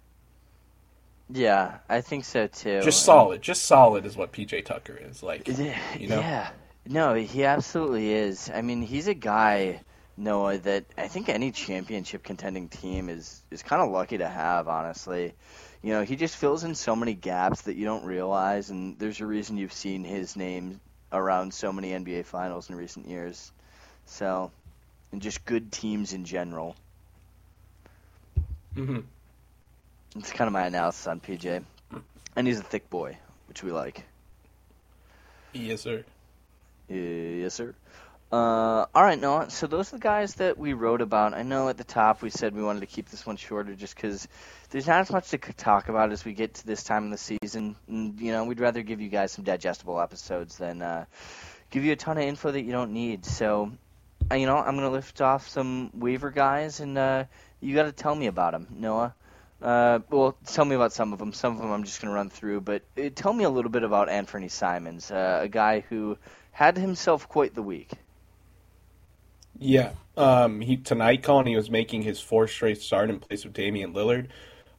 Yeah, 1.32 1.78
I 1.88 2.00
think 2.00 2.24
so 2.24 2.46
too. 2.46 2.80
Just 2.82 3.04
solid, 3.04 3.40
just 3.40 3.62
solid 3.66 4.04
is 4.04 4.16
what 4.16 4.32
PJ 4.32 4.64
Tucker 4.64 4.98
is. 5.00 5.22
Like, 5.22 5.46
Yeah, 5.46 5.78
you 5.98 6.08
know? 6.08 6.18
yeah. 6.20 6.50
No, 6.86 7.14
he 7.14 7.44
absolutely 7.44 8.12
is. 8.12 8.50
I 8.52 8.62
mean, 8.62 8.82
he's 8.82 9.06
a 9.06 9.14
guy, 9.14 9.80
Noah, 10.20 10.58
that 10.58 10.84
I 10.98 11.08
think 11.08 11.28
any 11.28 11.52
championship 11.52 12.22
contending 12.22 12.68
team 12.68 13.08
is 13.08 13.42
is 13.50 13.62
kind 13.62 13.82
of 13.82 13.90
lucky 13.90 14.18
to 14.18 14.28
have. 14.28 14.68
Honestly, 14.68 15.34
you 15.82 15.92
know, 15.92 16.02
he 16.04 16.16
just 16.16 16.36
fills 16.36 16.64
in 16.64 16.74
so 16.74 16.94
many 16.96 17.14
gaps 17.14 17.62
that 17.62 17.76
you 17.76 17.84
don't 17.86 18.04
realize, 18.04 18.70
and 18.70 18.98
there's 18.98 19.20
a 19.20 19.26
reason 19.26 19.56
you've 19.58 19.72
seen 19.72 20.04
his 20.04 20.36
name 20.36 20.80
around 21.12 21.54
so 21.54 21.72
many 21.72 21.92
NBA 21.94 22.22
Finals 22.24 22.70
in 22.70 22.76
recent 22.76 23.08
years. 23.08 23.52
So, 24.06 24.52
and 25.12 25.22
just 25.22 25.44
good 25.46 25.72
teams 25.72 26.12
in 26.12 26.24
general. 26.24 26.76
hmm 28.76 29.00
It's 30.16 30.32
kind 30.32 30.46
of 30.48 30.52
my 30.52 30.66
analysis 30.66 31.06
on 31.06 31.20
PJ, 31.20 31.64
and 32.36 32.46
he's 32.46 32.60
a 32.60 32.64
thick 32.64 32.90
boy, 32.90 33.18
which 33.48 33.62
we 33.62 33.72
like. 33.72 34.04
yes, 35.52 35.82
sir. 35.82 36.04
Uh, 36.90 36.94
yes, 36.94 37.54
sir. 37.54 37.74
Uh, 38.32 38.86
all 38.94 39.02
right, 39.02 39.20
Noah. 39.20 39.50
So 39.50 39.66
those 39.66 39.92
are 39.92 39.96
the 39.96 40.00
guys 40.00 40.34
that 40.34 40.56
we 40.56 40.72
wrote 40.72 41.00
about. 41.00 41.34
I 41.34 41.42
know 41.42 41.68
at 41.68 41.76
the 41.76 41.84
top 41.84 42.22
we 42.22 42.30
said 42.30 42.54
we 42.54 42.62
wanted 42.62 42.80
to 42.80 42.86
keep 42.86 43.08
this 43.08 43.26
one 43.26 43.36
shorter 43.36 43.74
just 43.74 43.96
because 43.96 44.28
there's 44.70 44.86
not 44.86 45.00
as 45.00 45.10
much 45.10 45.30
to 45.30 45.38
talk 45.38 45.88
about 45.88 46.12
as 46.12 46.24
we 46.24 46.32
get 46.32 46.54
to 46.54 46.66
this 46.66 46.84
time 46.84 47.06
of 47.06 47.10
the 47.10 47.18
season. 47.18 47.74
And, 47.88 48.20
you 48.20 48.30
know, 48.30 48.44
we'd 48.44 48.60
rather 48.60 48.82
give 48.82 49.00
you 49.00 49.08
guys 49.08 49.32
some 49.32 49.44
digestible 49.44 50.00
episodes 50.00 50.58
than 50.58 50.80
uh, 50.80 51.06
give 51.70 51.84
you 51.84 51.90
a 51.90 51.96
ton 51.96 52.18
of 52.18 52.22
info 52.22 52.52
that 52.52 52.62
you 52.62 52.70
don't 52.70 52.92
need. 52.92 53.26
So, 53.26 53.72
uh, 54.30 54.36
you 54.36 54.46
know, 54.46 54.56
I'm 54.58 54.76
going 54.76 54.86
to 54.86 54.90
lift 54.90 55.20
off 55.20 55.48
some 55.48 55.90
waiver 55.92 56.30
guys, 56.30 56.78
and 56.78 56.96
uh, 56.96 57.24
you 57.60 57.74
got 57.74 57.84
to 57.84 57.92
tell 57.92 58.14
me 58.14 58.28
about 58.28 58.52
them, 58.52 58.68
Noah. 58.70 59.12
Uh, 59.60 59.98
well, 60.08 60.36
tell 60.46 60.64
me 60.64 60.76
about 60.76 60.92
some 60.92 61.12
of 61.12 61.18
them. 61.18 61.32
Some 61.32 61.56
of 61.56 61.62
them 61.62 61.72
I'm 61.72 61.82
just 61.82 62.00
going 62.00 62.10
to 62.10 62.14
run 62.14 62.30
through, 62.30 62.60
but 62.60 62.82
uh, 62.96 63.10
tell 63.12 63.32
me 63.32 63.42
a 63.42 63.50
little 63.50 63.72
bit 63.72 63.82
about 63.82 64.08
Anthony 64.08 64.48
Simons, 64.48 65.10
a 65.10 65.48
guy 65.50 65.80
who 65.88 66.16
had 66.52 66.76
himself 66.76 67.28
quite 67.28 67.56
the 67.56 67.62
week. 67.62 67.90
Yeah. 69.60 69.92
Um, 70.16 70.60
he 70.60 70.76
tonight, 70.76 71.22
Colin, 71.22 71.46
he 71.46 71.54
was 71.56 71.70
making 71.70 72.02
his 72.02 72.20
fourth 72.20 72.50
straight 72.50 72.80
start 72.80 73.10
in 73.10 73.20
place 73.20 73.44
of 73.44 73.52
Damian 73.52 73.92
Lillard 73.94 74.28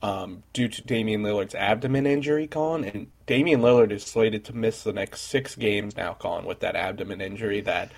um, 0.01 0.43
due 0.53 0.67
to 0.67 0.81
Damian 0.83 1.23
Lillard's 1.23 1.55
abdomen 1.55 2.05
injury, 2.05 2.47
Colin. 2.47 2.83
And 2.83 3.07
Damian 3.27 3.61
Lillard 3.61 3.91
is 3.91 4.03
slated 4.03 4.43
to 4.45 4.53
miss 4.53 4.83
the 4.83 4.93
next 4.93 5.21
six 5.21 5.55
games 5.55 5.95
now, 5.95 6.13
Colin, 6.13 6.45
with 6.45 6.59
that 6.59 6.75
abdomen 6.75 7.21
injury 7.21 7.61
that 7.61 7.91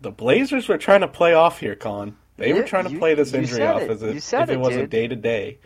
the 0.00 0.10
Blazers 0.10 0.68
were 0.68 0.78
trying 0.78 1.00
to 1.02 1.08
play 1.08 1.34
off 1.34 1.60
here, 1.60 1.74
Colin. 1.76 2.16
They 2.36 2.48
Yeah, 2.50 2.54
were 2.56 2.62
trying 2.64 2.84
to 2.84 2.90
you- 2.92 2.98
play 2.98 3.14
this 3.14 3.32
injury 3.32 3.62
off 3.62 3.82
it. 3.82 3.90
as 3.90 4.02
You 4.02 4.08
if, 4.10 4.32
it 4.32 4.50
it, 4.50 4.60
was 4.60 4.76
a 4.76 4.86
day 4.86 5.08
to 5.08 5.16
day. 5.16 5.58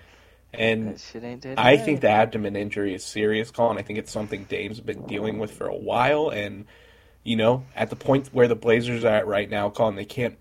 And 0.53 0.88
That 0.94 1.00
shit 1.00 1.22
ain't 1.22 1.42
dead. 1.42 1.59
I 1.59 1.76
think 1.76 2.00
the 2.00 2.09
abdomen 2.11 2.57
injury 2.57 2.94
is 2.94 3.05
serious, 3.05 3.50
Colin. 3.50 3.79
I 3.79 3.83
think 3.83 3.98
it's 3.98 4.11
something 4.11 4.44
Dame's 4.44 4.81
been 4.81 5.07
dealing 5.07 5.38
with 5.38 5.53
for 5.53 5.66
a 5.68 5.76
while, 5.76 6.29
and 6.31 6.64
you 7.23 7.37
know, 7.37 7.65
at 7.77 7.91
the 7.91 7.97
point 7.97 8.29
where 8.33 8.49
the 8.49 8.55
Blazers 8.55 9.05
are 9.05 9.09
at 9.17 9.27
right 9.27 9.49
now, 9.49 9.71
Colin, 9.71 9.97
they 9.97 10.05
can't 10.05 10.37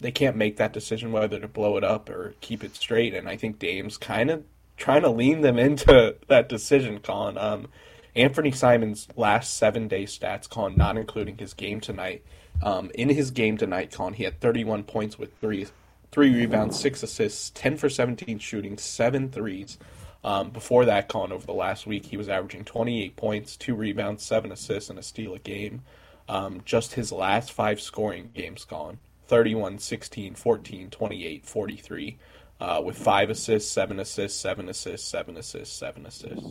they 0.00 0.12
can't 0.12 0.36
make 0.36 0.56
that 0.56 0.72
decision 0.72 1.10
whether 1.10 1.40
to 1.40 1.48
blow 1.48 1.76
it 1.76 1.82
up 1.82 2.08
or 2.08 2.34
keep 2.40 2.62
it 2.62 2.76
straight. 2.76 3.12
And 3.12 3.28
I 3.28 3.36
think 3.36 3.58
Dame's 3.58 3.96
kind 3.96 4.30
of 4.30 4.44
trying 4.76 5.02
to 5.02 5.10
lean 5.10 5.40
them 5.40 5.58
into 5.58 6.16
that 6.28 6.48
decision, 6.48 7.00
Colin. 7.00 7.38
Um, 7.38 7.68
Anthony 8.16 8.52
Simon's 8.52 9.08
last 9.16 9.56
seven 9.56 9.88
day 9.88 10.04
stats, 10.04 10.48
Colin, 10.48 10.76
not 10.76 10.96
including 10.96 11.38
his 11.38 11.54
game 11.54 11.80
tonight. 11.80 12.24
Um, 12.62 12.90
in 12.94 13.08
his 13.08 13.32
game 13.32 13.56
tonight, 13.56 13.90
Colin, 13.90 14.14
he 14.14 14.24
had 14.24 14.40
31 14.40 14.84
points 14.84 15.18
with 15.18 15.36
three 15.40 15.66
three 16.12 16.32
rebounds, 16.32 16.78
six 16.78 17.02
assists, 17.02 17.50
10 17.56 17.76
for 17.76 17.88
17 17.88 18.38
shooting, 18.38 18.78
seven 18.78 19.28
threes. 19.32 19.78
Um, 20.22 20.50
before 20.50 20.84
that, 20.84 21.08
Colin, 21.08 21.32
over 21.32 21.44
the 21.44 21.52
last 21.52 21.88
week, 21.88 22.06
he 22.06 22.16
was 22.16 22.28
averaging 22.28 22.64
28 22.64 23.16
points, 23.16 23.56
two 23.56 23.74
rebounds, 23.74 24.22
seven 24.24 24.52
assists, 24.52 24.88
and 24.88 24.98
a 24.98 25.02
steal 25.02 25.34
a 25.34 25.40
game. 25.40 25.82
Um, 26.28 26.62
just 26.64 26.94
his 26.94 27.12
last 27.12 27.52
five 27.52 27.80
scoring 27.80 28.30
games, 28.34 28.64
Colin 28.64 28.98
31, 29.26 29.78
16, 29.78 30.34
14, 30.34 30.90
28, 30.90 31.46
43, 31.46 32.18
uh, 32.60 32.82
with 32.84 32.96
five 32.96 33.30
assists, 33.30 33.70
seven 33.70 34.00
assists, 34.00 34.38
seven 34.38 34.68
assists, 34.68 35.06
seven 35.08 35.36
assists, 35.36 35.76
seven 35.76 36.06
assists. 36.06 36.46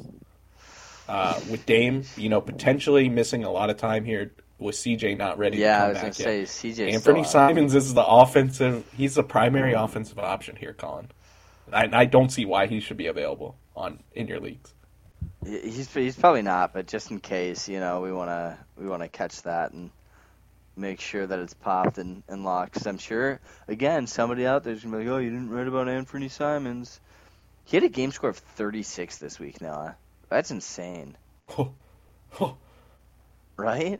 Uh, 1.08 1.40
with 1.50 1.66
Dame, 1.66 2.04
you 2.16 2.30
know, 2.30 2.40
potentially 2.40 3.10
missing 3.10 3.44
a 3.44 3.52
lot 3.52 3.70
of 3.70 3.78
time 3.78 4.06
here 4.06 4.32
with 4.60 4.76
CJ 4.76 5.18
not 5.18 5.38
ready 5.38 5.58
Yeah, 5.58 5.74
to 5.74 5.78
come 5.78 5.86
I 5.86 5.90
was 5.90 5.98
gonna 5.98 6.08
yet. 6.38 6.48
say 6.48 6.70
CJ. 6.72 6.94
Anthony 6.94 7.24
Simons 7.24 7.76
is 7.76 7.94
the 7.94 8.06
offensive. 8.06 8.86
He's 8.96 9.16
the 9.16 9.24
primary 9.24 9.74
offensive 9.74 10.18
option 10.20 10.56
here, 10.56 10.74
Colin. 10.74 11.10
I, 11.72 11.90
I 11.92 12.06
don't 12.06 12.30
see 12.30 12.46
why 12.46 12.68
he 12.68 12.80
should 12.80 12.98
be 12.98 13.08
available 13.08 13.58
on 13.76 14.00
in 14.14 14.28
your 14.28 14.40
leagues. 14.40 14.73
He's 15.46 15.94
he's 15.94 16.16
probably 16.16 16.42
not, 16.42 16.74
but 16.74 16.88
just 16.88 17.12
in 17.12 17.20
case, 17.20 17.68
you 17.68 17.80
know, 17.80 18.02
we 18.02 18.12
wanna 18.12 18.58
we 18.78 18.88
wanna 18.88 19.10
catch 19.10 19.42
that 19.44 19.72
and 19.72 19.92
make 20.76 21.00
sure 21.00 21.26
that 21.26 21.40
it's 21.40 21.54
popped 21.54 21.98
and, 21.98 22.24
and 22.28 22.44
locked. 22.44 22.74
Cause 22.74 22.88
I'm 22.88 22.98
sure, 22.98 23.40
again, 23.68 24.08
somebody 24.08 24.46
out 24.46 24.64
there's 24.64 24.84
gonna 24.84 24.98
be 24.98 25.04
like, 25.04 25.14
oh, 25.14 25.18
you 25.18 25.30
didn't 25.30 25.50
write 25.50 25.68
about 25.68 25.90
Anthony 25.90 26.30
Simons. 26.30 27.00
He 27.66 27.78
had 27.78 27.84
a 27.84 27.90
game 27.90 28.12
score 28.12 28.30
of 28.30 28.38
36 28.38 29.18
this 29.18 29.40
week, 29.40 29.62
Noah. 29.62 29.96
That's 30.30 30.52
insane, 30.52 31.16
right? 33.58 34.00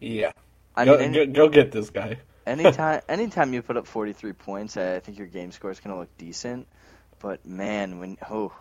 yeah, 0.00 0.32
I 0.76 0.84
go, 0.84 0.92
mean, 0.92 1.00
any, 1.14 1.26
go, 1.26 1.46
go 1.46 1.48
get 1.48 1.72
this 1.72 1.90
guy. 1.90 2.18
anytime 2.46 3.02
anytime 3.08 3.52
you 3.52 3.62
put 3.62 3.76
up 3.76 3.86
43 3.86 4.32
points, 4.32 4.76
I 4.76 4.96
I 4.96 5.00
think 5.00 5.18
your 5.18 5.26
game 5.26 5.52
score 5.52 5.70
is 5.70 5.80
gonna 5.80 5.98
look 5.98 6.16
decent. 6.18 6.66
But 7.20 7.44
man, 7.44 7.98
when 7.98 8.16
oh, 8.30 8.52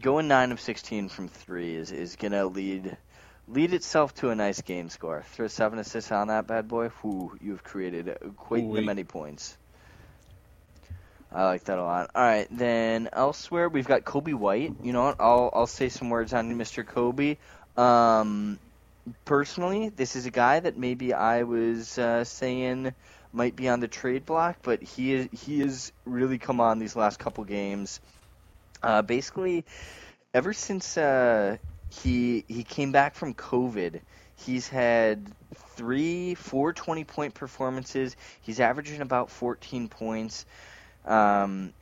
going 0.00 0.28
nine 0.28 0.52
of 0.52 0.60
16 0.60 1.08
from 1.08 1.28
three 1.28 1.74
is 1.74 1.92
is 1.92 2.16
gonna 2.16 2.46
lead 2.46 2.96
lead 3.48 3.72
itself 3.74 4.14
to 4.14 4.30
a 4.30 4.34
nice 4.34 4.60
game 4.62 4.88
score. 4.88 5.24
Throw 5.32 5.48
seven 5.48 5.78
assists 5.78 6.12
on 6.12 6.28
that 6.28 6.46
bad 6.46 6.68
boy. 6.68 6.90
Whoo, 7.02 7.36
you've 7.40 7.62
created 7.62 8.16
quite 8.36 8.72
the 8.72 8.80
many 8.80 9.04
points. 9.04 9.56
I 11.34 11.44
like 11.44 11.64
that 11.64 11.78
a 11.78 11.82
lot. 11.82 12.10
All 12.14 12.22
right, 12.22 12.46
then 12.50 13.08
elsewhere 13.12 13.68
we've 13.68 13.86
got 13.86 14.04
Coby 14.04 14.34
White. 14.34 14.74
You 14.82 14.92
know 14.92 15.04
what? 15.04 15.16
I'll 15.18 15.50
I'll 15.52 15.66
say 15.66 15.88
some 15.88 16.10
words 16.10 16.32
on 16.32 16.54
Mr. 16.56 16.84
Coby. 16.84 17.38
Um, 17.80 18.58
personally, 19.24 19.88
this 19.88 20.14
is 20.14 20.26
a 20.26 20.30
guy 20.30 20.60
that 20.60 20.76
maybe 20.76 21.14
I 21.14 21.44
was 21.44 21.98
uh, 21.98 22.24
saying 22.24 22.94
might 23.32 23.56
be 23.56 23.68
on 23.68 23.80
the 23.80 23.88
trade 23.88 24.26
block, 24.26 24.58
but 24.62 24.82
he 24.82 25.14
is 25.14 25.28
he 25.32 25.60
has 25.60 25.92
really 26.04 26.38
come 26.38 26.60
on 26.60 26.78
these 26.78 26.94
last 26.94 27.18
couple 27.18 27.44
games. 27.44 28.00
Uh, 28.82 29.02
basically, 29.02 29.64
ever 30.34 30.52
since 30.52 30.96
uh, 30.96 31.56
he 31.88 32.44
he 32.48 32.64
came 32.64 32.92
back 32.92 33.14
from 33.14 33.34
COVID, 33.34 34.00
he's 34.36 34.68
had 34.68 35.32
three, 35.76 36.34
four 36.34 36.72
20 36.72 37.04
point 37.04 37.34
performances. 37.34 38.16
He's 38.42 38.60
averaging 38.60 39.00
about 39.00 39.30
14 39.30 39.88
points. 39.88 40.46
Um, 41.04 41.72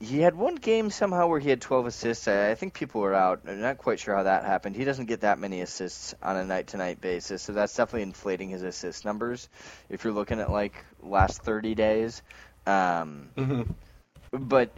he 0.00 0.20
had 0.20 0.34
one 0.34 0.56
game 0.56 0.90
somehow 0.90 1.26
where 1.28 1.40
he 1.40 1.48
had 1.48 1.60
12 1.60 1.86
assists. 1.86 2.28
I 2.28 2.54
think 2.54 2.74
people 2.74 3.00
were 3.00 3.14
out. 3.14 3.42
I'm 3.48 3.60
not 3.60 3.78
quite 3.78 3.98
sure 4.00 4.14
how 4.14 4.24
that 4.24 4.44
happened. 4.44 4.76
He 4.76 4.84
doesn't 4.84 5.06
get 5.06 5.22
that 5.22 5.38
many 5.38 5.60
assists 5.62 6.14
on 6.22 6.36
a 6.36 6.44
night 6.44 6.68
to 6.68 6.76
night 6.76 7.00
basis, 7.00 7.42
so 7.42 7.52
that's 7.52 7.74
definitely 7.74 8.02
inflating 8.02 8.50
his 8.50 8.62
assist 8.62 9.04
numbers 9.04 9.48
if 9.88 10.04
you're 10.04 10.12
looking 10.12 10.40
at 10.40 10.50
like 10.50 10.74
last 11.02 11.42
30 11.42 11.74
days. 11.74 12.22
Um, 12.66 13.30
hmm 13.36 13.62
but 14.32 14.70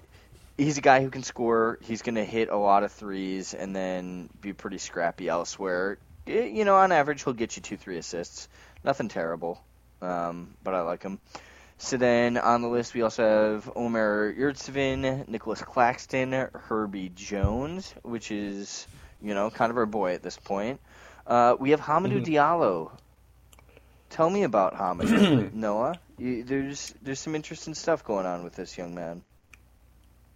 he's 0.58 0.76
a 0.76 0.82
guy 0.82 1.00
who 1.02 1.08
can 1.10 1.22
score. 1.22 1.78
He's 1.82 2.02
going 2.02 2.16
to 2.16 2.24
hit 2.24 2.50
a 2.50 2.56
lot 2.56 2.82
of 2.82 2.92
threes 2.92 3.54
and 3.54 3.74
then 3.74 4.28
be 4.40 4.52
pretty 4.52 4.78
scrappy 4.78 5.28
elsewhere. 5.28 5.98
Eh, 6.26 6.46
You 6.46 6.64
know, 6.66 6.76
on 6.76 6.92
average, 6.92 7.24
he'll 7.24 7.32
get 7.32 7.56
you 7.56 7.62
two, 7.62 7.76
three 7.78 7.96
assists. 7.96 8.48
Nothing 8.84 9.08
terrible, 9.08 9.62
um, 10.02 10.54
but 10.62 10.74
I 10.74 10.82
like 10.82 11.02
him. 11.02 11.18
So 11.78 11.96
then 11.96 12.36
on 12.36 12.60
the 12.62 12.68
list, 12.68 12.92
we 12.92 13.02
also 13.02 13.22
have 13.22 13.70
Omer 13.76 14.34
Yurtseven, 14.34 15.28
Nicolas 15.28 15.62
Claxton, 15.62 16.32
Herbie 16.32 17.12
Jones, 17.14 17.94
which 18.02 18.32
is, 18.32 18.86
you 19.22 19.32
know, 19.34 19.48
kind 19.50 19.70
of 19.70 19.76
our 19.76 19.86
boy 19.86 20.14
at 20.14 20.22
this 20.22 20.36
point. 20.36 20.80
Uh, 21.26 21.54
we 21.58 21.70
have 21.70 21.80
Hamidou 21.80 22.20
Mhm. 22.20 22.26
Diallo. 22.26 22.90
Tell 24.10 24.28
me 24.28 24.42
about 24.42 24.74
Hamidou, 24.74 25.52
Noah. 25.52 25.94
You, 26.18 26.42
there's 26.42 26.94
there's 27.02 27.20
some 27.20 27.34
interesting 27.36 27.74
stuff 27.74 28.02
going 28.02 28.26
on 28.26 28.42
with 28.42 28.54
this 28.56 28.76
young 28.76 28.94
man. 28.94 29.22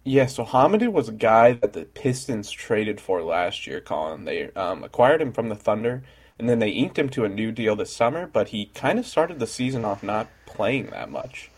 Yeah, 0.05 0.25
so 0.25 0.43
Hamidou 0.43 0.91
was 0.91 1.07
a 1.07 1.13
guy 1.13 1.53
that 1.53 1.73
the 1.73 1.85
Pistons 1.85 2.51
traded 2.51 2.99
for 2.99 3.21
last 3.21 3.65
year, 3.65 3.79
Colin. 3.79 4.25
They 4.25 4.51
um, 4.51 4.83
acquired 4.83 5.21
him 5.21 5.31
from 5.31 5.47
the 5.47 5.55
Thunder, 5.55 6.03
and 6.37 6.49
then 6.49 6.59
they 6.59 6.71
inked 6.71 6.99
him 6.99 7.09
to 7.09 7.23
a 7.23 7.29
new 7.29 7.53
deal 7.53 7.75
this 7.75 7.95
summer, 7.95 8.27
but 8.27 8.49
he 8.49 8.65
kind 8.65 8.99
of 8.99 9.07
started 9.07 9.39
the 9.39 9.47
season 9.47 9.85
off 9.85 10.03
not 10.03 10.27
playing 10.45 10.87
that 10.87 11.09
much, 11.09 11.49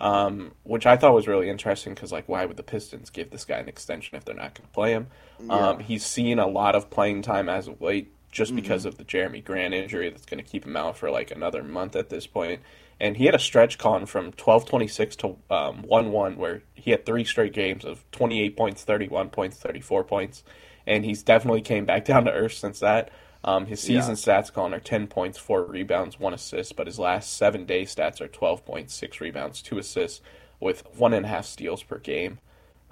um, 0.00 0.52
which 0.62 0.86
I 0.86 0.96
thought 0.96 1.14
was 1.14 1.26
really 1.26 1.50
interesting 1.50 1.94
because, 1.94 2.12
like, 2.12 2.28
why 2.28 2.44
would 2.44 2.56
the 2.56 2.62
Pistons 2.62 3.10
give 3.10 3.30
this 3.30 3.44
guy 3.44 3.58
an 3.58 3.68
extension 3.68 4.16
if 4.16 4.24
they're 4.24 4.34
not 4.36 4.54
going 4.54 4.68
to 4.68 4.74
play 4.74 4.92
him? 4.92 5.08
Um, 5.50 5.80
he's 5.80 6.06
seen 6.06 6.38
a 6.38 6.46
lot 6.46 6.76
of 6.76 6.90
playing 6.90 7.22
time 7.22 7.48
as 7.48 7.66
of 7.66 7.80
late 7.80 8.12
just 8.30 8.54
because 8.54 8.84
of 8.84 8.98
the 8.98 9.04
Jerami 9.04 9.42
Grant 9.42 9.74
injury 9.74 10.10
that's 10.10 10.26
going 10.26 10.42
to 10.42 10.48
keep 10.48 10.64
him 10.64 10.76
out 10.76 10.96
for 10.96 11.10
like 11.10 11.30
another 11.30 11.62
month 11.62 11.96
at 11.96 12.10
this 12.10 12.26
point. 12.26 12.60
And 13.00 13.16
he 13.16 13.26
had 13.26 13.34
a 13.34 13.38
stretch 13.38 13.78
con 13.78 14.06
from 14.06 14.32
12-26 14.32 15.16
to 15.18 15.26
um, 15.54 15.84
1-1 15.84 16.36
where 16.36 16.62
he 16.74 16.90
had 16.90 17.06
three 17.06 17.24
straight 17.24 17.52
games 17.52 17.84
of 17.84 18.08
28 18.10 18.56
points, 18.56 18.84
31 18.84 19.30
points, 19.30 19.56
34 19.56 20.04
points. 20.04 20.42
And 20.86 21.04
he's 21.04 21.22
definitely 21.22 21.62
came 21.62 21.84
back 21.84 22.04
down 22.06 22.24
to 22.24 22.32
earth 22.32 22.54
since 22.54 22.80
that. 22.80 23.10
Um, 23.44 23.66
his 23.66 23.80
season 23.80 24.16
stats, 24.16 24.52
con 24.52 24.74
are 24.74 24.80
10 24.80 25.06
points, 25.06 25.38
4 25.38 25.64
rebounds, 25.64 26.18
1 26.18 26.34
assist, 26.34 26.74
but 26.74 26.88
his 26.88 26.98
last 26.98 27.36
seven 27.36 27.66
day 27.66 27.84
stats 27.84 28.20
are 28.20 28.26
12 28.26 28.64
points, 28.64 28.94
6 28.94 29.20
rebounds, 29.20 29.62
2 29.62 29.78
assists, 29.78 30.20
with 30.58 30.82
one 30.96 31.14
and 31.14 31.24
a 31.24 31.28
half 31.28 31.46
steals 31.46 31.84
per 31.84 31.98
game. 31.98 32.40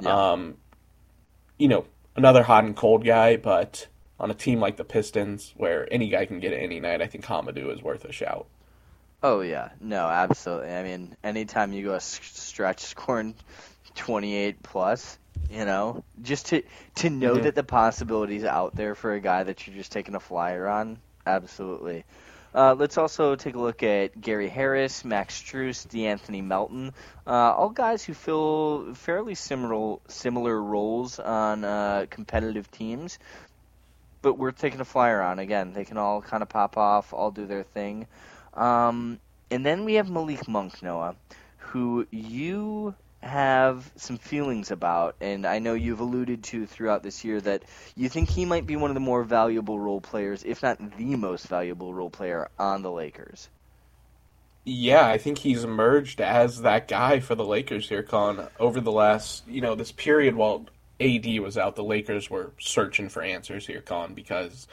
Yeah. 0.01 0.33
Um, 0.33 0.59
you 1.59 1.67
know, 1.67 1.87
another 2.15 2.45
hot 2.45 2.65
and 2.65 2.77
cold 2.77 3.05
guy, 3.05 3.37
but 3.37 3.89
on 4.19 4.31
a 4.31 4.35
team 4.35 4.61
like 4.61 4.77
the 4.77 4.85
Pistons, 4.85 5.53
where 5.57 5.89
any 5.93 6.09
guy 6.09 6.27
can 6.27 6.41
get 6.41 6.53
it 6.53 6.57
any 6.63 6.81
night, 6.81 7.03
I 7.03 7.07
think 7.07 7.25
Hamidou 7.25 7.73
is 7.75 7.83
worth 7.83 8.05
a 8.05 8.13
shout. 8.13 8.47
Oh 9.23 9.41
yeah, 9.41 9.71
no, 9.81 10.07
absolutely. 10.07 10.73
I 10.75 10.83
mean, 10.83 11.17
anytime 11.25 11.73
you 11.73 11.85
go 11.85 11.95
a 11.95 12.01
stretch 12.01 12.81
scoring 12.81 13.35
28 13.95 14.63
plus, 14.63 15.19
you 15.51 15.65
know, 15.65 16.05
just 16.23 16.47
to 16.47 16.63
to 16.97 17.11
know 17.11 17.39
Mhm. 17.39 17.43
that 17.43 17.55
the 17.55 17.65
possibilities 17.65 18.45
out 18.45 18.75
there 18.77 18.95
for 18.95 19.13
a 19.15 19.21
guy 19.21 19.43
that 19.45 19.67
you're 19.67 19.77
just 19.77 19.93
taking 19.93 20.15
a 20.15 20.21
flyer 20.21 20.67
on, 20.69 20.99
absolutely. 21.27 22.05
Uh, 22.55 22.75
let's 22.75 22.97
also 22.97 23.37
take 23.37 23.55
a 23.55 23.59
look 23.59 23.83
at 23.83 24.19
Gary 24.19 24.49
Harris, 24.49 25.05
Max 25.05 25.39
Strus, 25.43 25.87
DeAnthony 25.87 26.43
Melton, 26.43 26.95
uh, 27.27 27.31
all 27.31 27.69
guys 27.69 28.03
who 28.03 28.15
fill 28.15 28.95
fairly 28.95 29.35
similar 29.35 29.99
similar 30.09 30.63
roles 30.63 31.19
on 31.19 31.65
uh, 31.65 32.07
competitive 32.09 32.71
teams. 32.71 33.19
But 34.27 34.39
we're 34.39 34.51
taking 34.51 34.81
a 34.81 34.85
flyer 34.85 35.23
on 35.23 35.39
again. 35.39 35.73
They 35.73 35.85
can 35.85 35.99
all 35.99 36.21
kind 36.21 36.43
of 36.43 36.49
pop 36.49 36.77
off, 36.77 37.15
all 37.15 37.31
do 37.31 37.47
their 37.47 37.63
thing. 37.63 38.09
Um, 38.55 39.21
and 39.53 39.65
then 39.65 39.85
we 39.85 39.95
have 39.95 40.11
Malik 40.11 40.49
Monk, 40.49 40.83
Noah, 40.83 41.15
who 41.59 42.09
you 42.11 42.97
have 43.23 43.89
some 43.95 44.19
feelings 44.19 44.73
about, 44.73 45.15
and 45.21 45.47
I 45.47 45.61
know 45.61 45.75
you've 45.75 46.01
alluded 46.01 46.43
to 46.43 46.67
throughout 46.67 47.05
this 47.05 47.25
year 47.25 47.41
that 47.43 47.63
you 47.95 48.09
think 48.09 48.29
he 48.29 48.45
might 48.45 48.67
be 48.67 48.75
one 48.75 48.91
of 48.91 48.95
the 48.95 49.01
more 49.01 49.23
valuable 49.23 49.79
role 49.79 50.01
players, 50.01 50.43
if 50.43 50.61
not 50.61 50.97
the 50.99 51.15
most 51.15 51.47
valuable 51.47 51.95
role 51.95 52.11
player 52.11 52.49
on 52.59 52.83
the 52.83 52.91
Lakers. 52.91 53.49
Yeah, 54.65 55.07
I 55.07 55.19
think 55.19 55.39
he's 55.39 55.63
emerged 55.63 56.21
as 56.21 56.63
that 56.63 56.89
guy 56.89 57.21
for 57.21 57.37
the 57.37 57.45
Lakers 57.45 57.89
here, 57.89 58.03
Con. 58.03 58.49
Over 58.59 58.81
the 58.81 58.91
last, 58.91 59.47
you 59.47 59.61
know, 59.61 59.77
this 59.77 59.93
period 59.93 60.35
while 60.35 60.67
AD 61.01 61.27
was 61.41 61.59
out, 61.59 61.77
the 61.77 61.85
Lakers 61.85 62.31
were 62.31 62.53
searching 62.59 63.09
for 63.09 63.23
answers 63.23 63.67
here, 63.67 63.81
Con, 63.81 64.15
because, 64.15 64.67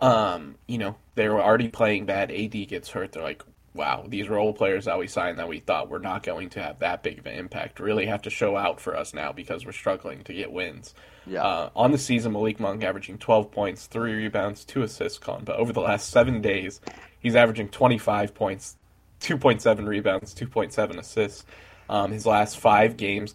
um, 0.00 0.56
you 0.66 0.78
know, 0.78 0.96
they 1.14 1.28
were 1.28 1.42
already 1.42 1.68
playing 1.68 2.06
bad. 2.06 2.30
AD 2.30 2.68
gets 2.68 2.90
hurt. 2.90 3.12
They're 3.12 3.22
like, 3.22 3.42
wow, 3.74 4.04
these 4.06 4.28
role 4.28 4.52
players 4.52 4.84
that 4.84 4.98
we 4.98 5.06
signed 5.06 5.38
that 5.38 5.48
we 5.48 5.60
thought 5.60 5.88
were 5.88 5.98
not 5.98 6.22
going 6.22 6.50
to 6.50 6.62
have 6.62 6.78
that 6.80 7.02
big 7.02 7.18
of 7.18 7.26
an 7.26 7.38
impact 7.38 7.80
really 7.80 8.06
have 8.06 8.22
to 8.22 8.30
show 8.30 8.56
out 8.56 8.80
for 8.80 8.96
us 8.96 9.14
now 9.14 9.32
because 9.32 9.64
we're 9.64 9.72
struggling 9.72 10.22
to 10.24 10.34
get 10.34 10.52
wins. 10.52 10.94
Yeah. 11.26 11.42
Uh, 11.42 11.70
on 11.74 11.92
the 11.92 11.98
season, 11.98 12.32
Malik 12.32 12.60
Monk 12.60 12.84
averaging 12.84 13.18
12 13.18 13.50
points, 13.50 13.86
three 13.86 14.12
rebounds, 14.14 14.64
two 14.64 14.82
assists, 14.82 15.18
con. 15.18 15.42
But 15.44 15.56
over 15.56 15.72
the 15.72 15.80
last 15.80 16.10
seven 16.10 16.42
days, 16.42 16.80
he's 17.18 17.36
averaging 17.36 17.70
25 17.70 18.34
points, 18.34 18.76
2.7 19.20 19.86
rebounds, 19.86 20.34
2.7 20.34 20.98
assists. 20.98 21.46
Um, 21.88 22.12
his 22.12 22.26
last 22.26 22.58
five 22.58 22.96
games 22.96 23.34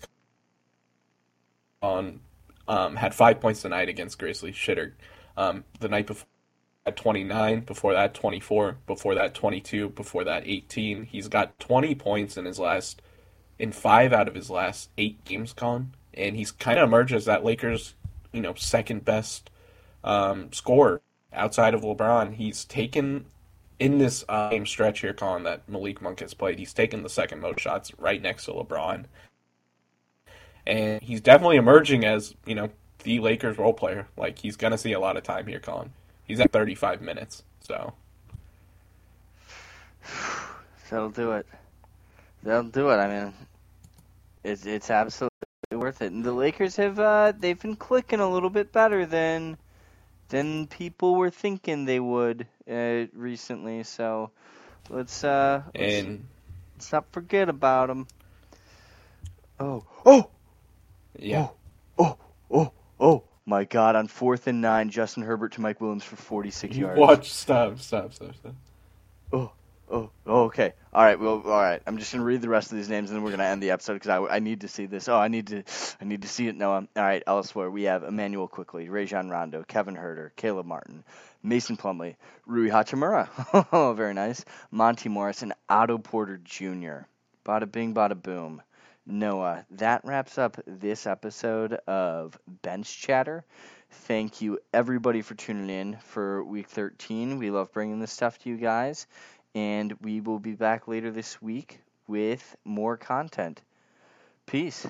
on 1.82 2.20
um, 2.68 2.96
had 2.96 3.14
five 3.14 3.40
points 3.40 3.62
tonight 3.62 3.90
against 3.90 4.20
Grizzly 4.20 4.52
Shitter. 4.52 4.94
Um, 5.36 5.64
the 5.80 5.88
night 5.88 6.08
before 6.08 6.28
at 6.86 6.96
29, 6.96 7.62
before 7.62 7.94
that 7.94 8.14
24, 8.14 8.78
before 8.88 9.14
that 9.16 9.34
22, 9.34 9.90
before 9.90 10.24
that 10.24 10.44
18. 10.46 11.04
He's 11.04 11.28
got 11.28 11.60
20 11.60 11.96
points 11.96 12.38
in 12.38 12.46
his 12.46 12.60
last 12.60 13.02
in 13.60 13.74
5 13.74 14.14
out 14.14 14.30
of 14.30 14.36
his 14.36 14.50
last 14.50 14.90
8 14.98 15.26
games 15.26 15.52
con 15.52 15.94
and 16.18 16.36
he's 16.36 16.52
kind 16.52 16.80
of 16.80 16.88
emerged 16.88 17.14
as 17.14 17.26
that 17.26 17.46
Lakers, 17.46 17.94
you 18.34 18.42
know, 18.42 18.54
second 18.56 19.06
best 19.06 19.50
um, 20.04 20.52
scorer 20.52 21.02
outside 21.32 21.74
of 21.74 21.82
LeBron. 21.82 22.34
He's 22.34 22.66
taken 22.66 23.26
in 23.80 24.00
this 24.00 24.26
uh, 24.28 24.50
game 24.50 24.66
stretch 24.66 25.02
here, 25.02 25.14
Colin, 25.14 25.44
that 25.44 25.70
Malik 25.70 26.02
Monk 26.02 26.20
has 26.20 26.34
played. 26.34 26.58
He's 26.58 26.74
taken 26.74 27.04
the 27.04 27.10
second 27.10 27.40
most 27.40 27.60
shots 27.60 27.92
right 28.00 28.22
next 28.22 28.46
to 28.46 28.52
LeBron, 28.52 29.06
and 30.68 31.02
he's 31.02 31.22
definitely 31.22 31.56
emerging 31.56 32.06
as 32.06 32.36
you 32.46 32.54
know 32.54 32.70
the 33.04 33.20
Lakers 33.20 33.58
role 33.58 33.74
player. 33.74 34.08
Like 34.18 34.38
he's 34.38 34.58
gonna 34.58 34.78
see 34.78 34.92
a 34.92 35.00
lot 35.00 35.18
of 35.18 35.24
time 35.24 35.48
here, 35.48 35.60
Colin. 35.60 35.92
He's 36.26 36.40
at 36.42 36.52
35 36.52 37.02
minutes, 37.02 37.44
so 37.62 37.94
that'll 40.90 41.10
do 41.10 41.32
it. 41.32 41.48
That'll 42.44 42.64
do 42.64 42.90
it. 42.90 42.98
I 42.98 43.08
mean, 43.08 43.34
it's 44.44 44.66
it's 44.66 44.92
absolutely 44.92 45.32
worth 45.72 46.02
it. 46.02 46.12
And 46.12 46.24
the 46.24 46.34
Lakers 46.34 46.76
have 46.76 47.00
uh, 47.00 47.32
they've 47.38 47.60
been 47.60 47.78
clicking 47.78 48.20
a 48.20 48.30
little 48.30 48.50
bit 48.50 48.74
better 48.74 49.06
than 49.06 49.58
than 50.30 50.68
people 50.68 51.16
were 51.16 51.30
thinking 51.30 51.86
they 51.86 52.02
would 52.02 52.46
uh, 52.70 53.06
recently. 53.14 53.84
So 53.84 54.32
let's 54.90 55.24
uh 55.24 55.64
let's, 55.74 55.96
and 55.96 56.28
let's 56.76 56.92
not 56.92 57.06
forget 57.14 57.48
about 57.48 57.88
them. 57.88 58.06
Oh 59.62 59.86
oh 60.06 60.30
yeah. 61.18 61.50
Oh 61.98 62.18
oh 62.18 62.18
oh 62.52 62.72
oh 63.00 63.24
my 63.46 63.64
God! 63.64 63.96
On 63.96 64.08
fourth 64.08 64.48
and 64.48 64.62
nine, 64.62 64.90
Justin 64.90 65.24
Herbert 65.24 65.54
to 65.54 65.62
Mike 65.62 65.82
Williams 65.82 66.04
for 66.04 66.16
forty 66.16 66.52
six 66.52 66.76
yards. 66.76 67.00
Watch 67.00 67.32
stop 67.32 67.80
stop 67.80 68.14
stop 68.14 68.36
stop. 68.36 68.56
Oh 69.32 69.52
Oh, 69.90 70.10
oh, 70.26 70.44
okay. 70.46 70.74
All 70.92 71.04
right. 71.04 71.18
Well, 71.18 71.42
all 71.46 71.62
right. 71.62 71.82
I'm 71.88 71.98
just 71.98 72.12
gonna 72.12 72.26
read 72.26 72.42
the 72.42 72.50
rest 72.50 72.72
of 72.72 72.78
these 72.78 72.90
names, 72.90 73.10
and 73.10 73.16
then 73.18 73.24
we're 73.24 73.32
gonna 73.32 73.46
end 73.46 73.64
the 73.64 73.72
episode 73.72 73.94
because 73.94 74.10
I, 74.10 74.36
I 74.36 74.40
need 74.40 74.62
to 74.62 74.68
see 74.68 74.86
this. 74.86 75.08
Oh, 75.08 75.16
I 75.16 75.30
need 75.30 75.48
to, 75.48 75.64
I 76.02 76.04
need 76.04 76.24
to 76.24 76.28
see 76.28 76.48
it. 76.48 76.56
No, 76.58 76.74
all 76.74 76.88
right. 76.96 77.24
Elsewhere, 77.26 77.72
we 77.72 77.84
have 77.84 78.04
Immanuel 78.04 78.50
Quickley, 78.50 78.90
Rajon 78.90 79.30
Rondo, 79.30 79.64
Kevin 79.64 79.96
Huerter, 79.96 80.32
Caleb 80.36 80.66
Martin, 80.66 81.06
Mason 81.42 81.78
Plumlee, 81.78 82.16
Rui 82.46 82.70
Hachimura. 82.70 83.30
Oh, 83.72 83.94
very 83.94 84.14
nice. 84.14 84.44
Monte 84.72 85.08
Morris 85.08 85.42
and 85.42 85.54
Otto 85.70 85.98
Porter 85.98 86.38
Jr. 86.44 87.06
Bada 87.46 87.72
bing, 87.72 87.94
bada 87.94 88.22
boom. 88.22 88.62
Noah, 89.08 89.66
that 89.72 90.02
wraps 90.04 90.38
up 90.38 90.58
this 90.68 91.08
episode 91.08 91.74
of 91.88 92.38
Bench 92.62 93.00
Chatter. 93.00 93.46
Thank 93.90 94.42
you 94.42 94.60
everybody 94.74 95.22
for 95.22 95.34
tuning 95.34 95.70
in 95.70 95.98
for 95.98 96.44
week 96.44 96.68
13. 96.68 97.38
We 97.38 97.50
love 97.50 97.72
bringing 97.72 98.00
this 98.00 98.12
stuff 98.12 98.38
to 98.40 98.50
you 98.50 98.58
guys 98.58 99.08
and 99.56 99.94
we 100.02 100.20
will 100.20 100.40
be 100.40 100.54
back 100.54 100.90
later 100.90 101.10
this 101.10 101.42
week 101.42 101.80
with 102.06 102.56
more 102.66 102.98
content. 102.98 103.62
Peace. 104.46 104.86